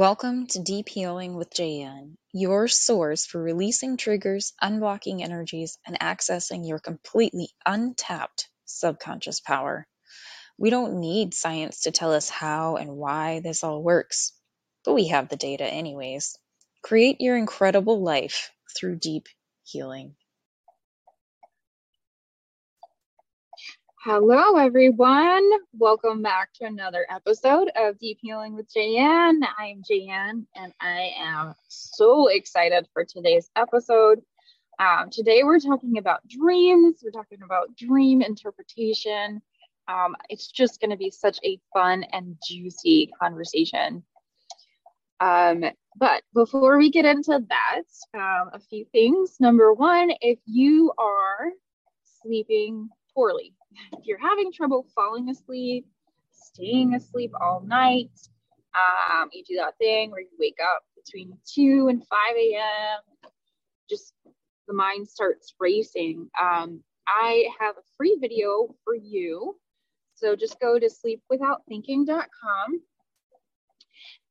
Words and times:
Welcome 0.00 0.46
to 0.46 0.62
Deep 0.62 0.88
Healing 0.88 1.34
with 1.34 1.52
JN, 1.52 2.16
your 2.32 2.68
source 2.68 3.26
for 3.26 3.38
releasing 3.38 3.98
triggers, 3.98 4.54
unblocking 4.62 5.20
energies, 5.20 5.76
and 5.86 6.00
accessing 6.00 6.66
your 6.66 6.78
completely 6.78 7.50
untapped 7.66 8.48
subconscious 8.64 9.40
power. 9.40 9.86
We 10.56 10.70
don't 10.70 11.00
need 11.00 11.34
science 11.34 11.82
to 11.82 11.90
tell 11.90 12.14
us 12.14 12.30
how 12.30 12.76
and 12.76 12.96
why 12.96 13.40
this 13.40 13.62
all 13.62 13.82
works, 13.82 14.32
but 14.86 14.94
we 14.94 15.08
have 15.08 15.28
the 15.28 15.36
data 15.36 15.64
anyways. 15.64 16.34
Create 16.82 17.20
your 17.20 17.36
incredible 17.36 18.02
life 18.02 18.52
through 18.74 19.00
deep 19.00 19.28
healing. 19.64 20.14
Hello, 24.02 24.56
everyone. 24.56 25.46
Welcome 25.74 26.22
back 26.22 26.54
to 26.54 26.64
another 26.64 27.04
episode 27.10 27.70
of 27.76 27.98
Deep 27.98 28.16
Healing 28.22 28.54
with 28.54 28.66
Jayan. 28.72 29.40
I'm 29.58 29.82
Jayan, 29.82 30.46
and 30.56 30.72
I 30.80 31.12
am 31.18 31.54
so 31.68 32.28
excited 32.28 32.88
for 32.94 33.04
today's 33.04 33.50
episode. 33.56 34.22
Um, 34.78 35.10
today, 35.10 35.42
we're 35.42 35.58
talking 35.58 35.98
about 35.98 36.26
dreams, 36.26 37.00
we're 37.04 37.10
talking 37.10 37.42
about 37.44 37.76
dream 37.76 38.22
interpretation. 38.22 39.42
Um, 39.86 40.16
it's 40.30 40.50
just 40.50 40.80
going 40.80 40.92
to 40.92 40.96
be 40.96 41.10
such 41.10 41.38
a 41.44 41.60
fun 41.74 42.02
and 42.04 42.38
juicy 42.42 43.10
conversation. 43.20 44.02
Um, 45.20 45.62
but 45.94 46.22
before 46.32 46.78
we 46.78 46.90
get 46.90 47.04
into 47.04 47.38
that, 47.50 47.82
um, 48.14 48.48
a 48.54 48.60
few 48.60 48.86
things. 48.92 49.36
Number 49.40 49.74
one, 49.74 50.10
if 50.22 50.38
you 50.46 50.90
are 50.96 51.50
sleeping 52.22 52.88
poorly, 53.14 53.54
if 53.92 54.06
you're 54.06 54.18
having 54.18 54.52
trouble 54.52 54.86
falling 54.94 55.28
asleep, 55.28 55.86
staying 56.30 56.94
asleep 56.94 57.32
all 57.40 57.62
night, 57.66 58.10
um, 58.74 59.28
you 59.32 59.42
do 59.44 59.56
that 59.56 59.76
thing 59.78 60.10
where 60.10 60.20
you 60.20 60.30
wake 60.38 60.58
up 60.62 60.82
between 60.96 61.36
2 61.54 61.88
and 61.88 62.02
5 62.06 62.18
a.m., 62.36 63.30
just 63.88 64.14
the 64.68 64.74
mind 64.74 65.08
starts 65.08 65.54
racing. 65.58 66.28
Um, 66.40 66.82
I 67.08 67.48
have 67.58 67.76
a 67.76 67.82
free 67.96 68.16
video 68.20 68.74
for 68.84 68.94
you. 68.94 69.56
So 70.14 70.36
just 70.36 70.60
go 70.60 70.78
to 70.78 70.88
sleepwithoutthinking.com 70.88 72.80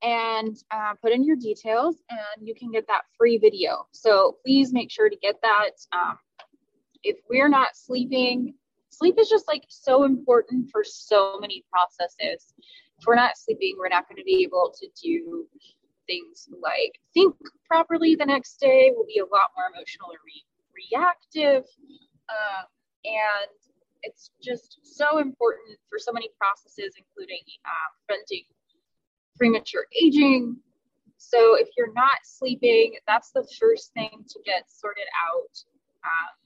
and 0.02 0.56
uh, 0.72 0.94
put 1.02 1.12
in 1.12 1.26
your 1.26 1.36
details, 1.36 1.98
and 2.10 2.48
you 2.48 2.56
can 2.56 2.72
get 2.72 2.88
that 2.88 3.02
free 3.18 3.38
video. 3.38 3.88
So 3.92 4.38
please 4.46 4.72
make 4.72 4.92
sure 4.92 5.10
to 5.10 5.18
get 5.18 5.36
that. 5.42 5.72
Um, 5.92 6.18
if 7.04 7.18
we're 7.30 7.50
not 7.50 7.76
sleeping, 7.76 8.54
sleep 9.00 9.16
is 9.18 9.30
just 9.30 9.48
like 9.48 9.64
so 9.70 10.04
important 10.04 10.70
for 10.72 10.84
so 10.84 11.40
many 11.40 11.64
processes. 11.72 12.54
If 13.00 13.06
we're 13.08 13.16
not 13.16 13.38
sleeping, 13.38 13.76
we're 13.78 13.90
not 13.90 14.08
going 14.10 14.18
to 14.18 14.26
be 14.26 14.44
able 14.44 14.74
to 14.78 14.88
do 15.02 15.48
things 16.06 16.50
like 16.62 17.00
think 17.14 17.36
properly 17.66 18.16
the 18.16 18.26
next 18.26 18.60
day. 18.60 18.92
We'll 18.94 19.06
be 19.06 19.20
a 19.20 19.24
lot 19.24 19.52
more 19.56 19.68
emotional 19.74 20.10
re- 20.26 20.46
reactive. 20.92 21.64
Um, 22.30 22.66
and 23.06 23.50
it's 24.04 24.32
just 24.44 24.80
so 24.84 25.20
important 25.20 25.78
for 25.90 25.98
so 25.98 26.12
many 26.12 26.30
processes, 26.38 26.94
including 26.98 27.42
uh, 27.66 27.90
preventing 28.06 28.44
premature 29.38 29.86
aging. 30.04 30.58
So 31.18 31.56
if 31.56 31.70
you're 31.78 31.94
not 31.94 32.20
sleeping, 32.24 32.96
that's 33.08 33.32
the 33.32 33.48
first 33.60 33.94
thing 33.94 34.26
to 34.28 34.40
get 34.46 34.64
sorted 34.68 35.08
out. 35.28 35.64
Um, 36.04 36.39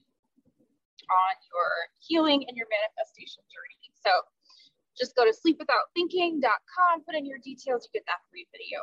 on 1.10 1.34
your 1.48 1.70
healing 2.00 2.44
and 2.48 2.56
your 2.56 2.66
manifestation 2.70 3.42
journey. 3.50 3.84
So 4.04 4.12
just 4.96 5.16
go 5.16 5.24
to 5.24 5.34
sleepwithoutthinking.com, 5.34 7.04
put 7.04 7.14
in 7.14 7.26
your 7.26 7.38
details, 7.42 7.88
you 7.88 7.98
get 7.98 8.06
that 8.06 8.22
free 8.30 8.46
video. 8.52 8.78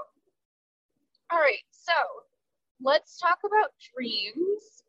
All 1.32 1.40
right, 1.40 1.64
so 1.72 1.96
let's 2.84 3.18
talk 3.18 3.40
about 3.46 3.72
dreams. 3.96 4.84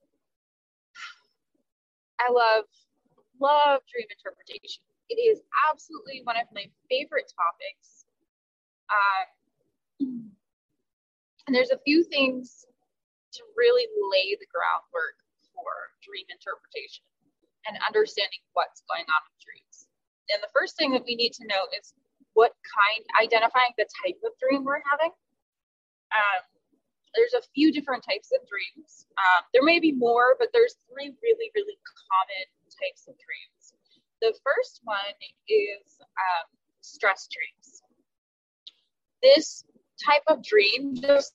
I 2.19 2.31
love, 2.33 2.67
love 3.41 3.81
dream 3.87 4.07
interpretation. 4.11 4.83
It 5.09 5.21
is 5.23 5.42
absolutely 5.71 6.23
one 6.25 6.37
of 6.37 6.47
my 6.55 6.67
favorite 6.91 7.31
topics. 7.31 8.07
Um, 8.91 10.31
and 11.47 11.55
there's 11.55 11.71
a 11.71 11.79
few 11.85 12.03
things 12.05 12.67
to 13.35 13.42
really 13.57 13.87
lay 14.11 14.37
the 14.39 14.47
groundwork 14.51 15.17
for 15.55 15.71
dream 16.03 16.27
interpretation 16.31 17.05
and 17.67 17.78
understanding 17.86 18.42
what's 18.52 18.83
going 18.89 19.06
on 19.06 19.20
with 19.27 19.39
dreams. 19.42 19.86
And 20.30 20.42
the 20.42 20.52
first 20.55 20.77
thing 20.77 20.92
that 20.92 21.05
we 21.05 21.14
need 21.14 21.33
to 21.39 21.46
know 21.46 21.68
is 21.78 21.95
what 22.34 22.52
kind, 22.64 23.02
identifying 23.20 23.77
the 23.77 23.86
type 24.05 24.18
of 24.24 24.33
dream 24.40 24.64
we're 24.64 24.83
having. 24.89 25.12
Um, 26.12 26.42
there's 27.14 27.34
a 27.36 27.45
few 27.55 27.73
different 27.73 28.05
types 28.05 28.33
of 28.33 28.40
dreams. 28.48 29.06
Um, 29.20 29.45
there 29.52 29.62
may 29.62 29.80
be 29.80 29.92
more, 29.92 30.36
but 30.39 30.48
there's 30.52 30.77
three 30.89 31.12
really, 31.23 31.48
really 31.55 31.77
common 32.08 32.45
types 32.73 33.05
of 33.08 33.14
dreams. 33.20 33.77
The 34.20 34.33
first 34.40 34.80
one 34.84 35.17
is 35.48 36.00
um, 36.00 36.46
stress 36.80 37.29
dreams. 37.29 37.83
This 39.23 39.64
type 40.02 40.23
of 40.27 40.42
dream 40.42 40.96
just 40.96 41.34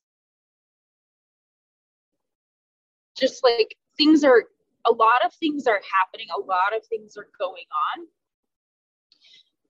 just 3.18 3.44
like 3.44 3.76
things 3.98 4.24
are 4.24 4.44
a 4.88 4.94
lot 4.94 5.26
of 5.26 5.34
things 5.36 5.68
are 5.68 5.82
happening, 5.84 6.28
a 6.32 6.40
lot 6.40 6.76
of 6.76 6.86
things 6.88 7.18
are 7.18 7.30
going 7.38 7.68
on 7.92 8.08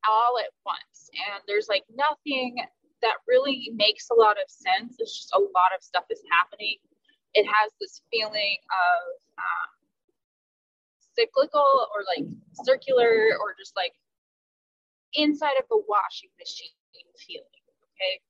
all 0.07 0.37
at 0.39 0.53
once. 0.65 1.09
And 1.27 1.41
there's 1.47 1.67
like 1.67 1.83
nothing 1.93 2.55
that 3.01 3.17
really 3.27 3.71
makes 3.75 4.09
a 4.09 4.15
lot 4.15 4.37
of 4.37 4.47
sense. 4.47 4.95
It's 4.99 5.13
just 5.13 5.33
a 5.33 5.39
lot 5.39 5.73
of 5.75 5.83
stuff 5.83 6.05
is 6.09 6.21
happening. 6.31 6.77
It 7.33 7.45
has 7.45 7.71
this 7.79 8.01
feeling 8.11 8.57
of 8.71 9.01
um, 9.37 9.69
cyclical 11.17 11.87
or 11.93 12.05
like 12.05 12.25
circular 12.63 13.37
or 13.41 13.53
just 13.57 13.75
like 13.75 13.93
inside 15.13 15.57
of 15.59 15.65
a 15.71 15.77
washing 15.87 16.29
machine 16.39 16.73
feeling. 17.17 17.63
Okay. 17.97 18.21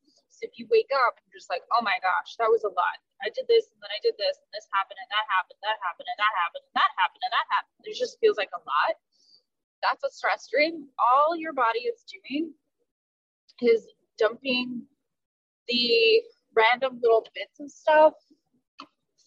If 0.41 0.57
you 0.57 0.69
wake 0.69 0.91
up 0.93 1.17
you're 1.25 1.39
just 1.39 1.49
like, 1.49 1.65
oh 1.73 1.83
my 1.83 1.97
gosh, 2.01 2.37
that 2.37 2.49
was 2.49 2.63
a 2.63 2.73
lot. 2.73 2.97
I 3.21 3.33
did 3.33 3.49
this 3.49 3.69
and 3.73 3.79
then 3.81 3.91
I 3.91 3.99
did 4.01 4.15
this 4.17 4.37
and 4.37 4.51
this 4.53 4.69
happened 4.73 4.97
and 5.01 5.09
that 5.09 5.25
happened, 5.29 5.59
that 5.65 5.79
happened 5.81 6.09
and 6.09 6.19
that 6.19 6.33
happened 6.37 6.65
and 6.65 6.75
that 6.77 6.91
happened 6.97 7.23
and 7.25 7.33
that 7.33 7.47
happened. 7.49 7.83
It 7.85 7.97
just 7.97 8.21
feels 8.21 8.37
like 8.37 8.53
a 8.53 8.61
lot. 8.61 8.95
That's 9.81 10.03
a 10.05 10.11
stress 10.11 10.49
dream. 10.49 10.89
All 10.97 11.37
your 11.37 11.53
body 11.53 11.85
is 11.89 12.05
doing 12.05 12.53
is 13.61 13.85
dumping 14.17 14.85
the 15.67 16.21
random 16.55 16.99
little 17.01 17.25
bits 17.33 17.59
of 17.59 17.69
stuff 17.69 18.13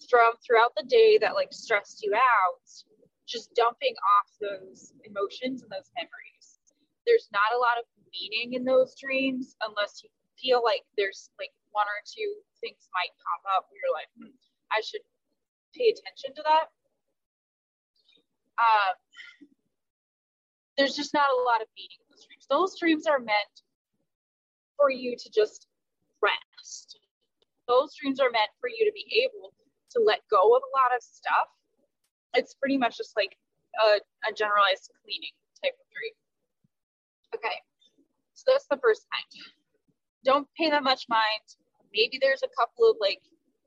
from 0.08 0.34
throughout 0.44 0.72
the 0.76 0.86
day 0.86 1.18
that 1.18 1.34
like 1.34 1.52
stressed 1.52 2.02
you 2.02 2.14
out, 2.14 2.66
just 3.26 3.54
dumping 3.54 3.94
off 3.94 4.28
those 4.40 4.92
emotions 5.04 5.62
and 5.62 5.70
those 5.70 5.90
memories. 5.94 6.58
There's 7.06 7.28
not 7.32 7.54
a 7.54 7.58
lot 7.58 7.78
of 7.78 7.84
meaning 8.10 8.54
in 8.54 8.64
those 8.64 8.94
dreams 8.98 9.56
unless 9.62 10.02
you 10.02 10.10
feel 10.40 10.64
like 10.64 10.82
there's 10.96 11.30
like 11.38 11.52
one 11.70 11.86
or 11.86 12.00
two 12.02 12.40
things 12.60 12.88
might 12.96 13.12
pop 13.20 13.42
up 13.56 13.68
where 13.70 13.78
you're 13.78 13.94
like, 13.94 14.10
hmm, 14.16 14.34
I 14.72 14.80
should 14.80 15.04
pay 15.76 15.92
attention 15.92 16.34
to 16.34 16.42
that. 16.42 16.66
Um, 18.58 18.94
there's 20.76 20.96
just 20.96 21.14
not 21.14 21.28
a 21.28 21.40
lot 21.44 21.60
of 21.60 21.68
meaning 21.76 22.00
in 22.00 22.06
those 22.10 22.24
dreams. 22.24 22.46
Those 22.48 22.72
dreams 22.78 23.06
are 23.06 23.20
meant 23.20 23.56
for 24.76 24.90
you 24.90 25.16
to 25.16 25.28
just 25.30 25.68
rest. 26.22 26.98
Those 27.68 27.94
dreams 27.94 28.20
are 28.20 28.30
meant 28.30 28.50
for 28.60 28.68
you 28.68 28.84
to 28.84 28.92
be 28.92 29.24
able 29.24 29.52
to 29.92 30.00
let 30.00 30.20
go 30.30 30.40
of 30.56 30.62
a 30.62 30.72
lot 30.72 30.96
of 30.96 31.02
stuff. 31.02 31.48
It's 32.34 32.54
pretty 32.54 32.76
much 32.76 32.96
just 32.96 33.16
like 33.16 33.36
a, 33.76 34.00
a 34.28 34.32
generalized 34.32 34.90
cleaning 35.02 35.34
type 35.62 35.74
of 35.74 35.86
dream. 35.92 36.14
Okay, 37.34 37.56
so 38.34 38.50
that's 38.52 38.66
the 38.66 38.78
first 38.78 39.06
kind. 39.12 39.59
Don't 40.24 40.48
pay 40.56 40.70
that 40.70 40.82
much 40.82 41.06
mind 41.08 41.56
maybe 41.92 42.18
there's 42.20 42.42
a 42.42 42.54
couple 42.58 42.90
of 42.90 42.96
like 43.00 43.20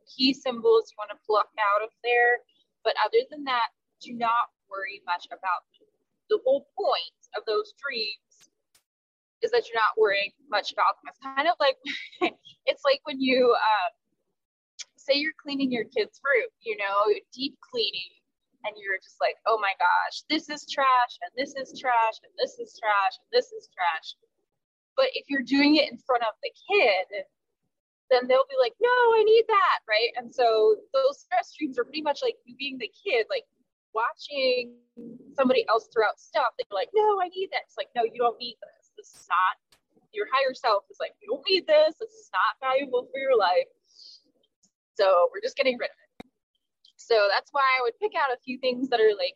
key 0.07 0.33
symbols 0.33 0.91
you 0.91 0.97
want 0.97 1.11
to 1.11 1.25
pluck 1.25 1.49
out 1.59 1.83
of 1.83 1.91
there. 2.03 2.43
But 2.83 2.95
other 3.03 3.23
than 3.31 3.43
that, 3.45 3.71
do 4.01 4.13
not 4.13 4.51
worry 4.69 5.01
much 5.05 5.27
about 5.27 5.63
them. 5.79 5.87
The 6.29 6.39
whole 6.43 6.67
point 6.75 7.19
of 7.35 7.43
those 7.47 7.73
dreams 7.79 8.51
is 9.41 9.51
that 9.51 9.67
you're 9.67 9.79
not 9.79 9.95
worrying 9.99 10.31
much 10.49 10.71
about 10.71 10.99
them. 10.99 11.11
It's 11.11 11.23
kind 11.23 11.47
of 11.47 11.55
like 11.59 11.79
it's 12.65 12.83
like 12.83 12.99
when 13.03 13.19
you 13.19 13.55
um, 13.55 13.91
say 14.97 15.15
you're 15.15 15.35
cleaning 15.39 15.71
your 15.71 15.85
kid's 15.85 16.19
room, 16.23 16.51
you 16.63 16.75
know, 16.77 17.11
deep 17.31 17.55
cleaning, 17.59 18.11
and 18.63 18.75
you're 18.79 18.99
just 19.03 19.19
like, 19.19 19.35
oh 19.47 19.59
my 19.59 19.75
gosh, 19.79 20.23
this 20.29 20.47
is 20.47 20.67
trash, 20.67 21.13
and 21.23 21.31
this 21.35 21.55
is 21.55 21.75
trash, 21.79 22.19
and 22.23 22.31
this 22.39 22.59
is 22.59 22.75
trash, 22.79 23.19
and 23.19 23.31
this 23.31 23.51
is 23.51 23.67
trash. 23.71 24.15
But 24.95 25.07
if 25.13 25.25
you're 25.29 25.43
doing 25.43 25.75
it 25.75 25.91
in 25.91 25.97
front 25.97 26.23
of 26.23 26.33
the 26.43 26.51
kid, 26.53 27.25
then 28.11 28.27
they'll 28.27 28.45
be 28.49 28.59
like, 28.61 28.73
no, 28.81 28.89
I 28.89 29.23
need 29.25 29.45
that, 29.47 29.79
right? 29.89 30.11
And 30.15 30.33
so 30.33 30.75
those 30.93 31.19
stress 31.19 31.53
dreams 31.57 31.79
are 31.79 31.83
pretty 31.83 32.01
much 32.03 32.21
like 32.21 32.35
you 32.45 32.55
being 32.55 32.77
the 32.77 32.91
kid, 32.93 33.25
like 33.29 33.45
watching 33.93 34.75
somebody 35.35 35.65
else 35.67 35.89
throw 35.93 36.05
out 36.05 36.19
stuff. 36.19 36.53
They're 36.57 36.77
like, 36.77 36.89
no, 36.93 37.19
I 37.21 37.29
need 37.29 37.49
that. 37.51 37.65
It's 37.65 37.77
like, 37.77 37.89
no, 37.95 38.03
you 38.03 38.17
don't 38.17 38.37
need 38.37 38.57
this. 38.61 38.91
This 38.97 39.21
is 39.21 39.27
not 39.27 39.57
your 40.13 40.27
higher 40.31 40.53
self 40.53 40.83
is 40.89 40.97
like, 40.99 41.13
you 41.21 41.27
don't 41.33 41.43
need 41.49 41.65
this. 41.65 41.95
This 41.99 42.11
is 42.11 42.29
not 42.31 42.61
valuable 42.61 43.09
for 43.11 43.19
your 43.19 43.35
life. 43.35 43.67
So 44.93 45.29
we're 45.33 45.41
just 45.41 45.57
getting 45.57 45.77
rid 45.77 45.89
of 45.89 45.97
it. 45.97 46.29
So 46.97 47.27
that's 47.33 47.49
why 47.51 47.65
I 47.79 47.81
would 47.81 47.97
pick 47.99 48.13
out 48.15 48.31
a 48.31 48.39
few 48.45 48.59
things 48.59 48.89
that 48.89 49.01
are 49.01 49.17
like 49.17 49.35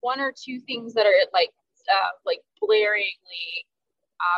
one 0.00 0.20
or 0.20 0.32
two 0.32 0.60
things 0.60 0.94
that 0.94 1.06
are 1.06 1.16
like 1.32 1.50
uh, 1.88 2.12
like 2.24 2.40
blaringly 2.62 3.64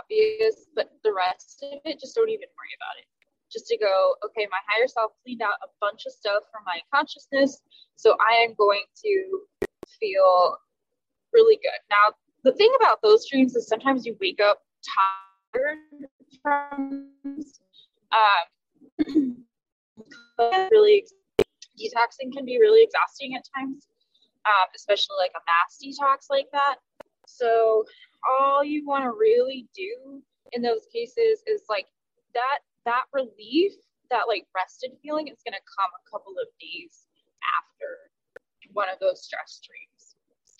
obvious, 0.00 0.66
but 0.74 0.90
the 1.04 1.12
rest 1.12 1.62
of 1.62 1.80
it, 1.84 2.00
just 2.00 2.14
don't 2.14 2.28
even 2.28 2.48
worry 2.56 2.74
about 2.76 2.98
it. 2.98 3.06
Just 3.50 3.66
to 3.68 3.78
go, 3.78 4.14
okay, 4.24 4.46
my 4.50 4.58
higher 4.68 4.86
self 4.86 5.12
cleaned 5.24 5.42
out 5.42 5.56
a 5.62 5.68
bunch 5.80 6.04
of 6.06 6.12
stuff 6.12 6.44
from 6.52 6.62
my 6.66 6.80
consciousness, 6.92 7.62
so 7.96 8.16
I 8.20 8.44
am 8.44 8.54
going 8.58 8.84
to 9.04 9.40
feel 9.98 10.56
really 11.32 11.56
good. 11.56 11.80
Now, 11.90 12.14
the 12.44 12.52
thing 12.52 12.72
about 12.80 13.00
those 13.02 13.28
dreams 13.28 13.56
is 13.56 13.66
sometimes 13.66 14.06
you 14.06 14.16
wake 14.20 14.40
up 14.40 14.62
tired 15.54 15.78
from 16.42 17.10
um, 18.12 19.36
really 20.70 21.04
detoxing 21.78 22.32
can 22.32 22.44
be 22.44 22.58
really 22.58 22.82
exhausting 22.82 23.34
at 23.34 23.44
times, 23.56 23.86
um, 24.46 24.68
especially 24.74 25.16
like 25.18 25.32
a 25.36 25.42
mass 25.46 25.78
detox 25.82 26.26
like 26.30 26.48
that. 26.52 26.76
So 27.26 27.84
all 28.26 28.64
you 28.64 28.86
want 28.86 29.04
to 29.04 29.10
really 29.10 29.68
do 29.74 30.22
in 30.52 30.62
those 30.62 30.86
cases 30.92 31.42
is 31.46 31.62
like 31.68 31.86
that 32.34 32.60
that 32.84 33.04
relief, 33.12 33.72
that 34.10 34.24
like 34.28 34.46
rested 34.54 34.92
feeling 35.02 35.28
is 35.28 35.44
going 35.44 35.52
to 35.52 35.64
come 35.68 35.90
a 35.92 36.04
couple 36.10 36.32
of 36.40 36.48
days 36.58 37.04
after 37.44 38.08
one 38.72 38.88
of 38.88 38.98
those 39.00 39.22
stress 39.22 39.60
dreams. 39.60 40.16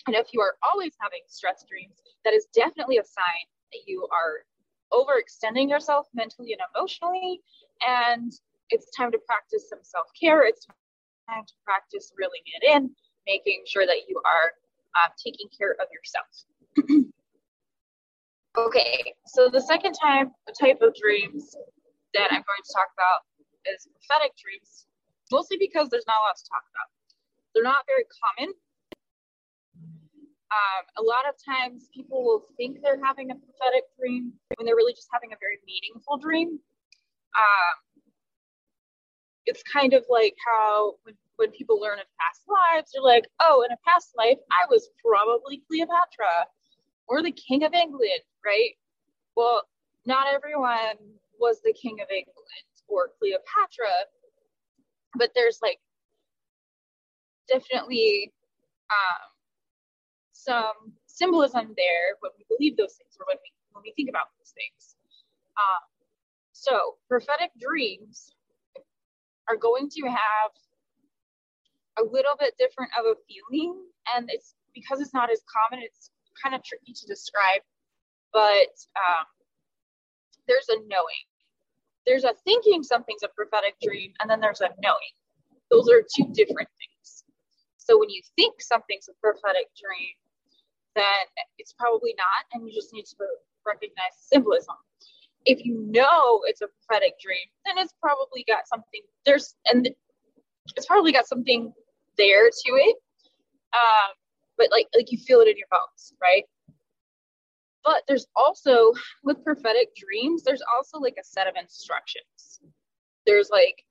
And 0.07 0.15
if 0.15 0.33
you 0.33 0.41
are 0.41 0.55
always 0.71 0.93
having 1.01 1.21
stress 1.27 1.65
dreams, 1.67 1.97
that 2.23 2.33
is 2.33 2.45
definitely 2.53 2.97
a 2.97 3.05
sign 3.05 3.45
that 3.73 3.81
you 3.85 4.07
are 4.13 4.45
overextending 4.93 5.69
yourself 5.69 6.07
mentally 6.13 6.53
and 6.53 6.61
emotionally. 6.73 7.41
And 7.85 8.31
it's 8.69 8.95
time 8.95 9.11
to 9.11 9.19
practice 9.25 9.69
some 9.69 9.79
self 9.81 10.07
care. 10.19 10.45
It's 10.45 10.65
time 10.65 11.45
to 11.45 11.53
practice 11.65 12.11
reeling 12.17 12.45
it 12.61 12.75
in, 12.75 12.91
making 13.27 13.63
sure 13.65 13.85
that 13.85 14.07
you 14.07 14.21
are 14.25 14.53
um, 15.01 15.11
taking 15.17 15.47
care 15.55 15.73
of 15.73 15.87
yourself. 15.93 17.09
okay, 18.67 19.13
so 19.25 19.49
the 19.49 19.61
second 19.61 19.93
time 19.93 20.31
type 20.59 20.79
of 20.81 20.95
dreams 20.95 21.55
that 22.13 22.27
I'm 22.31 22.43
going 22.43 22.63
to 22.63 22.73
talk 22.73 22.89
about 22.95 23.23
is 23.65 23.87
prophetic 23.87 24.35
dreams, 24.35 24.87
mostly 25.31 25.57
because 25.59 25.89
there's 25.89 26.07
not 26.07 26.17
a 26.19 26.23
lot 26.27 26.37
to 26.37 26.45
talk 26.49 26.65
about. 26.73 26.89
They're 27.53 27.63
not 27.63 27.85
very 27.87 28.05
common. 28.09 28.53
Um, 30.49 30.83
a 30.97 31.03
lot 31.05 31.29
of 31.29 31.37
times 31.37 31.89
people 31.93 32.25
will 32.25 32.43
think 32.57 32.81
they're 32.81 32.99
having 33.03 33.29
a 33.29 33.35
prophetic 33.35 33.85
dream 33.99 34.33
when 34.57 34.65
they're 34.65 34.75
really 34.75 34.93
just 34.93 35.07
having 35.13 35.31
a 35.31 35.37
very 35.39 35.61
meaningful 35.65 36.17
dream. 36.17 36.57
Um, 37.37 37.75
it's 39.45 39.61
kind 39.61 39.93
of 39.93 40.03
like 40.09 40.33
how 40.41 40.95
when, 41.03 41.13
when 41.37 41.51
people 41.51 41.79
learn 41.79 41.99
of 41.99 42.09
past 42.17 42.41
lives, 42.49 42.91
they're 42.93 43.05
like, 43.05 43.29
oh, 43.41 43.61
in 43.61 43.71
a 43.71 43.77
past 43.85 44.09
life, 44.17 44.41
I 44.49 44.65
was 44.69 44.89
probably 45.05 45.61
Cleopatra 45.69 46.49
or 47.09 47.23
the 47.23 47.31
King 47.31 47.63
of 47.63 47.73
England, 47.73 48.21
right? 48.45 48.77
Well, 49.35 49.63
not 50.05 50.27
everyone 50.27 50.95
was 51.39 51.59
the 51.63 51.73
King 51.73 51.97
of 52.01 52.07
England 52.09 52.69
or 52.87 53.09
Cleopatra, 53.19 53.89
but 55.15 55.31
there's 55.35 55.59
like 55.61 55.79
definitely 57.47 58.31
um, 58.91 59.29
some 60.33 60.93
symbolism 61.07 61.73
there 61.75 62.15
when 62.21 62.31
we 62.37 62.45
believe 62.47 62.77
those 62.77 62.93
things 62.95 63.17
or 63.19 63.25
when 63.27 63.37
we 63.41 63.51
when 63.73 63.83
we 63.83 63.93
think 63.95 64.09
about 64.09 64.27
those 64.37 64.53
things. 64.53 64.95
Um, 65.57 65.83
so 66.53 66.97
prophetic 67.07 67.51
dreams 67.59 68.33
are 69.49 69.57
going 69.57 69.89
to 69.89 70.07
have 70.07 70.51
a 71.99 72.03
little 72.03 72.35
bit 72.39 72.53
different 72.59 72.91
of 72.99 73.05
a 73.05 73.15
feeling 73.27 73.75
and 74.15 74.29
it's 74.31 74.55
because 74.73 75.01
it's 75.01 75.13
not 75.13 75.31
as 75.31 75.41
common 75.49 75.83
it's 75.83 76.11
kind 76.43 76.55
of 76.55 76.63
tricky 76.63 76.93
to 76.93 77.05
describe 77.07 77.61
but 78.33 78.73
um, 78.95 79.25
there's 80.47 80.69
a 80.69 80.77
knowing. 80.87 81.25
There's 82.05 82.23
a 82.23 82.33
thinking 82.43 82.83
something's 82.83 83.23
a 83.23 83.29
prophetic 83.29 83.75
dream 83.81 84.13
and 84.19 84.29
then 84.29 84.39
there's 84.39 84.61
a 84.61 84.69
knowing. 84.81 85.13
Those 85.69 85.89
are 85.89 86.01
two 86.01 86.25
different 86.33 86.69
things. 86.77 87.23
So 87.77 87.99
when 87.99 88.09
you 88.09 88.21
think 88.35 88.61
something's 88.61 89.09
a 89.09 89.13
prophetic 89.21 89.67
dream 89.77 90.13
then 90.95 91.25
it's 91.57 91.73
probably 91.73 92.15
not 92.17 92.45
and 92.53 92.67
you 92.67 92.73
just 92.73 92.93
need 92.93 93.05
to 93.05 93.15
recognize 93.65 94.17
symbolism. 94.19 94.75
If 95.45 95.63
you 95.63 95.87
know 95.89 96.41
it's 96.45 96.61
a 96.61 96.67
prophetic 96.67 97.13
dream, 97.21 97.45
then 97.65 97.77
it's 97.77 97.93
probably 98.01 98.43
got 98.47 98.67
something 98.67 99.01
there's 99.25 99.55
and 99.71 99.89
it's 100.75 100.85
probably 100.87 101.11
got 101.11 101.27
something 101.27 101.71
there 102.17 102.49
to 102.49 102.71
it. 102.73 102.95
Um, 103.73 104.13
but 104.59 104.69
like 104.71 104.87
like 104.95 105.11
you 105.11 105.17
feel 105.17 105.39
it 105.39 105.47
in 105.47 105.57
your 105.57 105.71
bones, 105.71 106.13
right? 106.21 106.43
But 107.83 108.03
there's 108.07 108.27
also 108.35 108.93
with 109.23 109.43
prophetic 109.43 109.95
dreams, 109.95 110.43
there's 110.43 110.61
also 110.75 110.99
like 110.99 111.15
a 111.19 111.23
set 111.23 111.47
of 111.47 111.55
instructions. 111.59 112.59
There's 113.25 113.49
like 113.49 113.83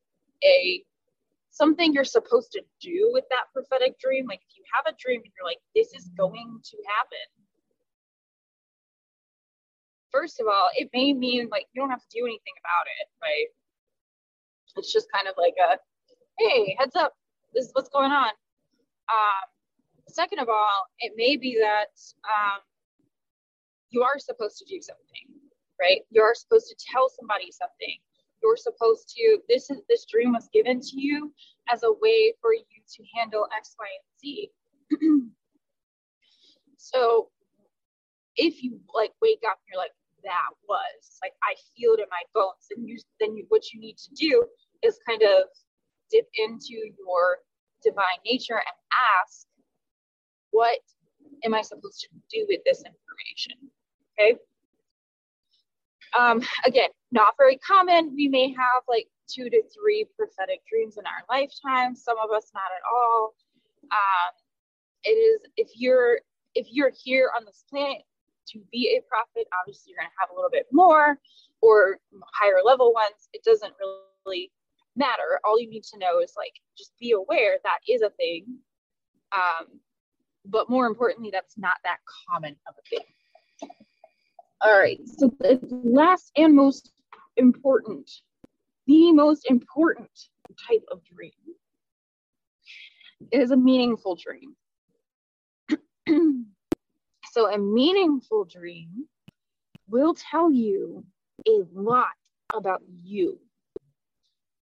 a 0.45 0.85
something 1.51 1.93
you're 1.93 2.05
supposed 2.05 2.53
to 2.53 2.63
do 2.81 3.11
with 3.13 3.25
that 3.31 3.51
prophetic 3.53 3.99
dream. 3.99 4.27
Like 4.29 4.41
if 4.49 4.57
you 4.57 4.63
have 4.73 4.87
a 4.87 4.97
dream 5.03 5.23
and 5.25 5.33
you're 5.35 5.49
like, 5.49 5.59
this 5.75 5.89
is 5.95 6.09
going 6.17 6.61
to 6.63 6.77
happen, 6.87 7.27
first 10.13 10.39
of 10.41 10.47
all, 10.47 10.69
it 10.77 10.91
may 10.95 11.13
mean 11.13 11.49
like 11.51 11.67
you 11.73 11.83
don't 11.83 11.91
have 11.91 12.03
to 12.03 12.13
do 12.13 12.25
anything 12.25 12.55
about 12.61 12.87
it, 12.87 13.09
right? 13.23 13.49
It's 14.77 14.93
just 14.93 15.11
kind 15.11 15.27
of 15.27 15.35
like 15.37 15.55
a, 15.59 15.79
hey, 16.39 16.77
heads 16.79 16.95
up, 16.95 17.15
this 17.55 17.67
is 17.67 17.71
what's 17.73 17.89
going 17.89 18.13
on. 18.13 18.29
Um, 19.09 19.47
second 20.09 20.39
of 20.41 20.49
all, 20.49 20.87
it 21.01 21.13
may 21.17 21.37
be 21.37 21.59
that 21.61 21.93
um, 22.25 22.61
you 23.91 24.03
are 24.03 24.19
supposed 24.19 24.59
to 24.59 24.65
do 24.65 24.81
something, 24.81 25.27
right? 25.81 26.03
You 26.11 26.23
are 26.23 26.35
supposed 26.35 26.69
to 26.69 26.77
tell 26.93 27.09
somebody 27.09 27.51
something. 27.51 27.97
You're 28.43 28.57
supposed 28.57 29.09
to. 29.17 29.39
This 29.49 29.71
is 29.71 29.79
this 29.89 30.07
dream 30.07 30.33
was 30.33 30.49
given 30.53 30.81
to 30.81 31.01
you 31.01 31.33
as 31.73 31.83
a 31.83 31.93
way 32.01 32.35
for 32.41 32.55
you 32.55 32.63
to 32.97 33.03
handle 33.17 33.47
X, 33.57 33.75
Y, 33.79 33.87
and 33.87 34.07
Z. 34.21 34.51
so 36.77 37.31
if 38.37 38.63
you 38.63 38.79
like 38.95 39.13
wake 39.21 39.43
up 39.45 39.59
and 39.59 39.67
you're 39.73 39.83
like, 39.83 39.93
that 40.23 40.51
was. 40.69 41.19
Like 41.23 41.35
I 41.43 41.55
feel 41.77 41.95
it 41.95 42.01
in 42.01 42.07
my 42.11 42.23
bones. 42.35 42.71
And 42.77 42.89
you 42.89 42.99
then 43.21 43.37
you 43.37 43.45
what 43.49 43.73
you 43.73 43.81
need 43.81 43.97
to 43.99 44.11
do 44.15 44.47
is 44.83 44.99
kind 45.07 45.23
of 45.23 45.49
dip 46.11 46.27
into 46.39 46.75
your 46.99 47.39
divine 47.83 48.23
nature 48.25 48.57
and 48.57 48.77
ask, 49.21 49.47
what 50.59 50.81
am 51.45 51.55
I 51.55 51.63
supposed 51.63 52.01
to 52.01 52.09
do 52.33 52.45
with 52.49 52.59
this 52.67 52.79
information? 52.79 53.71
Okay. 54.19 54.41
Um, 56.19 56.43
again, 56.67 56.91
not 57.13 57.35
very 57.39 57.59
common. 57.59 58.13
We 58.13 58.27
may 58.27 58.49
have 58.49 58.83
like 58.89 59.07
two 59.29 59.49
to 59.49 59.63
three 59.73 60.05
prophetic 60.17 60.63
dreams 60.69 60.97
in 60.97 61.05
our 61.07 61.23
lifetime. 61.31 61.95
Some 61.95 62.17
of 62.19 62.33
us 62.33 62.51
not 62.55 62.65
at 62.75 62.83
all. 62.93 63.35
Um, 63.85 64.33
it 65.05 65.11
is 65.11 65.43
if 65.57 65.69
you're 65.77 66.19
if 66.57 66.67
you're 66.73 66.91
here 67.05 67.31
on 67.39 67.45
this 67.45 67.65
planet 67.71 68.03
to 68.49 68.59
be 68.73 68.99
a 68.99 69.07
prophet, 69.09 69.47
obviously 69.61 69.93
you're 69.93 70.03
going 70.03 70.11
to 70.11 70.21
have 70.21 70.31
a 70.31 70.35
little 70.35 70.51
bit 70.51 70.67
more 70.73 71.21
or 71.63 72.01
higher 72.35 72.63
level 72.65 72.93
ones. 72.93 73.29
It 73.33 73.45
doesn't 73.45 73.75
really 74.27 74.51
matter. 74.97 75.39
All 75.45 75.61
you 75.61 75.71
need 75.71 75.85
to 75.85 75.99
know 75.99 76.19
is 76.19 76.33
like 76.37 76.55
just 76.77 76.99
be 76.99 77.13
aware 77.13 77.59
that 77.63 77.79
is 77.89 78.03
a 78.03 78.11
thing. 78.11 78.59
Um, 79.31 79.79
but 80.49 80.69
more 80.69 80.87
importantly, 80.87 81.31
that's 81.33 81.57
not 81.57 81.77
that 81.85 81.99
common 82.29 82.57
of 82.67 82.75
a 82.79 82.83
thing. 82.89 83.05
All 84.61 84.79
right. 84.79 84.99
So 85.05 85.31
the 85.41 85.61
last 85.85 86.33
and 86.37 86.55
most 86.55 86.91
important, 87.37 88.11
the 88.87 89.13
most 89.13 89.47
important 89.49 90.11
type 90.69 90.85
of 90.91 91.05
dream 91.05 91.33
is 93.31 93.51
a 93.51 93.57
meaningful 93.57 94.17
dream. 94.17 94.57
So, 97.31 97.53
a 97.53 97.59
meaningful 97.59 98.47
dream 98.47 99.07
will 99.89 100.15
tell 100.15 100.51
you 100.51 101.05
a 101.47 101.61
lot 101.73 102.15
about 102.55 102.83
you. 102.89 103.39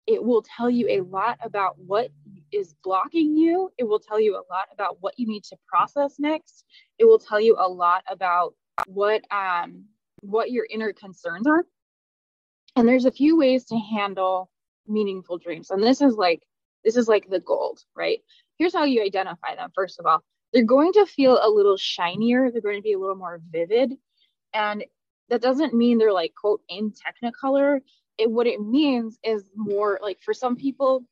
It 0.06 0.22
will 0.22 0.42
tell 0.42 0.68
you 0.68 0.88
a 0.88 1.00
lot 1.00 1.38
about 1.42 1.78
what 1.78 2.10
is 2.50 2.74
blocking 2.82 3.36
you. 3.36 3.70
It 3.78 3.84
will 3.84 4.00
tell 4.00 4.20
you 4.20 4.34
a 4.34 4.44
lot 4.50 4.66
about 4.72 4.98
what 5.00 5.18
you 5.18 5.26
need 5.26 5.44
to 5.44 5.56
process 5.66 6.16
next. 6.18 6.64
It 6.98 7.04
will 7.04 7.18
tell 7.18 7.40
you 7.40 7.56
a 7.58 7.68
lot 7.68 8.02
about 8.08 8.54
what 8.84 9.22
um 9.32 9.84
what 10.20 10.50
your 10.50 10.66
inner 10.70 10.92
concerns 10.92 11.46
are. 11.46 11.64
And 12.76 12.88
there's 12.88 13.04
a 13.04 13.12
few 13.12 13.36
ways 13.36 13.64
to 13.66 13.78
handle 13.78 14.50
meaningful 14.86 15.38
dreams. 15.38 15.70
And 15.70 15.82
this 15.82 16.00
is 16.00 16.14
like 16.14 16.42
this 16.84 16.96
is 16.96 17.08
like 17.08 17.28
the 17.28 17.40
gold, 17.40 17.80
right? 17.94 18.20
Here's 18.58 18.74
how 18.74 18.84
you 18.84 19.02
identify 19.02 19.54
them. 19.54 19.70
First 19.74 20.00
of 20.00 20.06
all, 20.06 20.22
they're 20.52 20.64
going 20.64 20.92
to 20.94 21.06
feel 21.06 21.38
a 21.40 21.48
little 21.48 21.76
shinier. 21.76 22.50
They're 22.50 22.60
going 22.60 22.76
to 22.76 22.82
be 22.82 22.92
a 22.92 22.98
little 22.98 23.16
more 23.16 23.40
vivid. 23.50 23.94
And 24.52 24.84
that 25.28 25.42
doesn't 25.42 25.74
mean 25.74 25.98
they're 25.98 26.12
like 26.12 26.34
quote 26.34 26.60
in 26.68 26.92
technicolor 26.92 27.80
it 28.22 28.30
what 28.30 28.46
it 28.46 28.60
means 28.60 29.18
is 29.22 29.50
more 29.54 29.98
like 30.02 30.20
for 30.22 30.34
some 30.34 30.56
people 30.56 31.04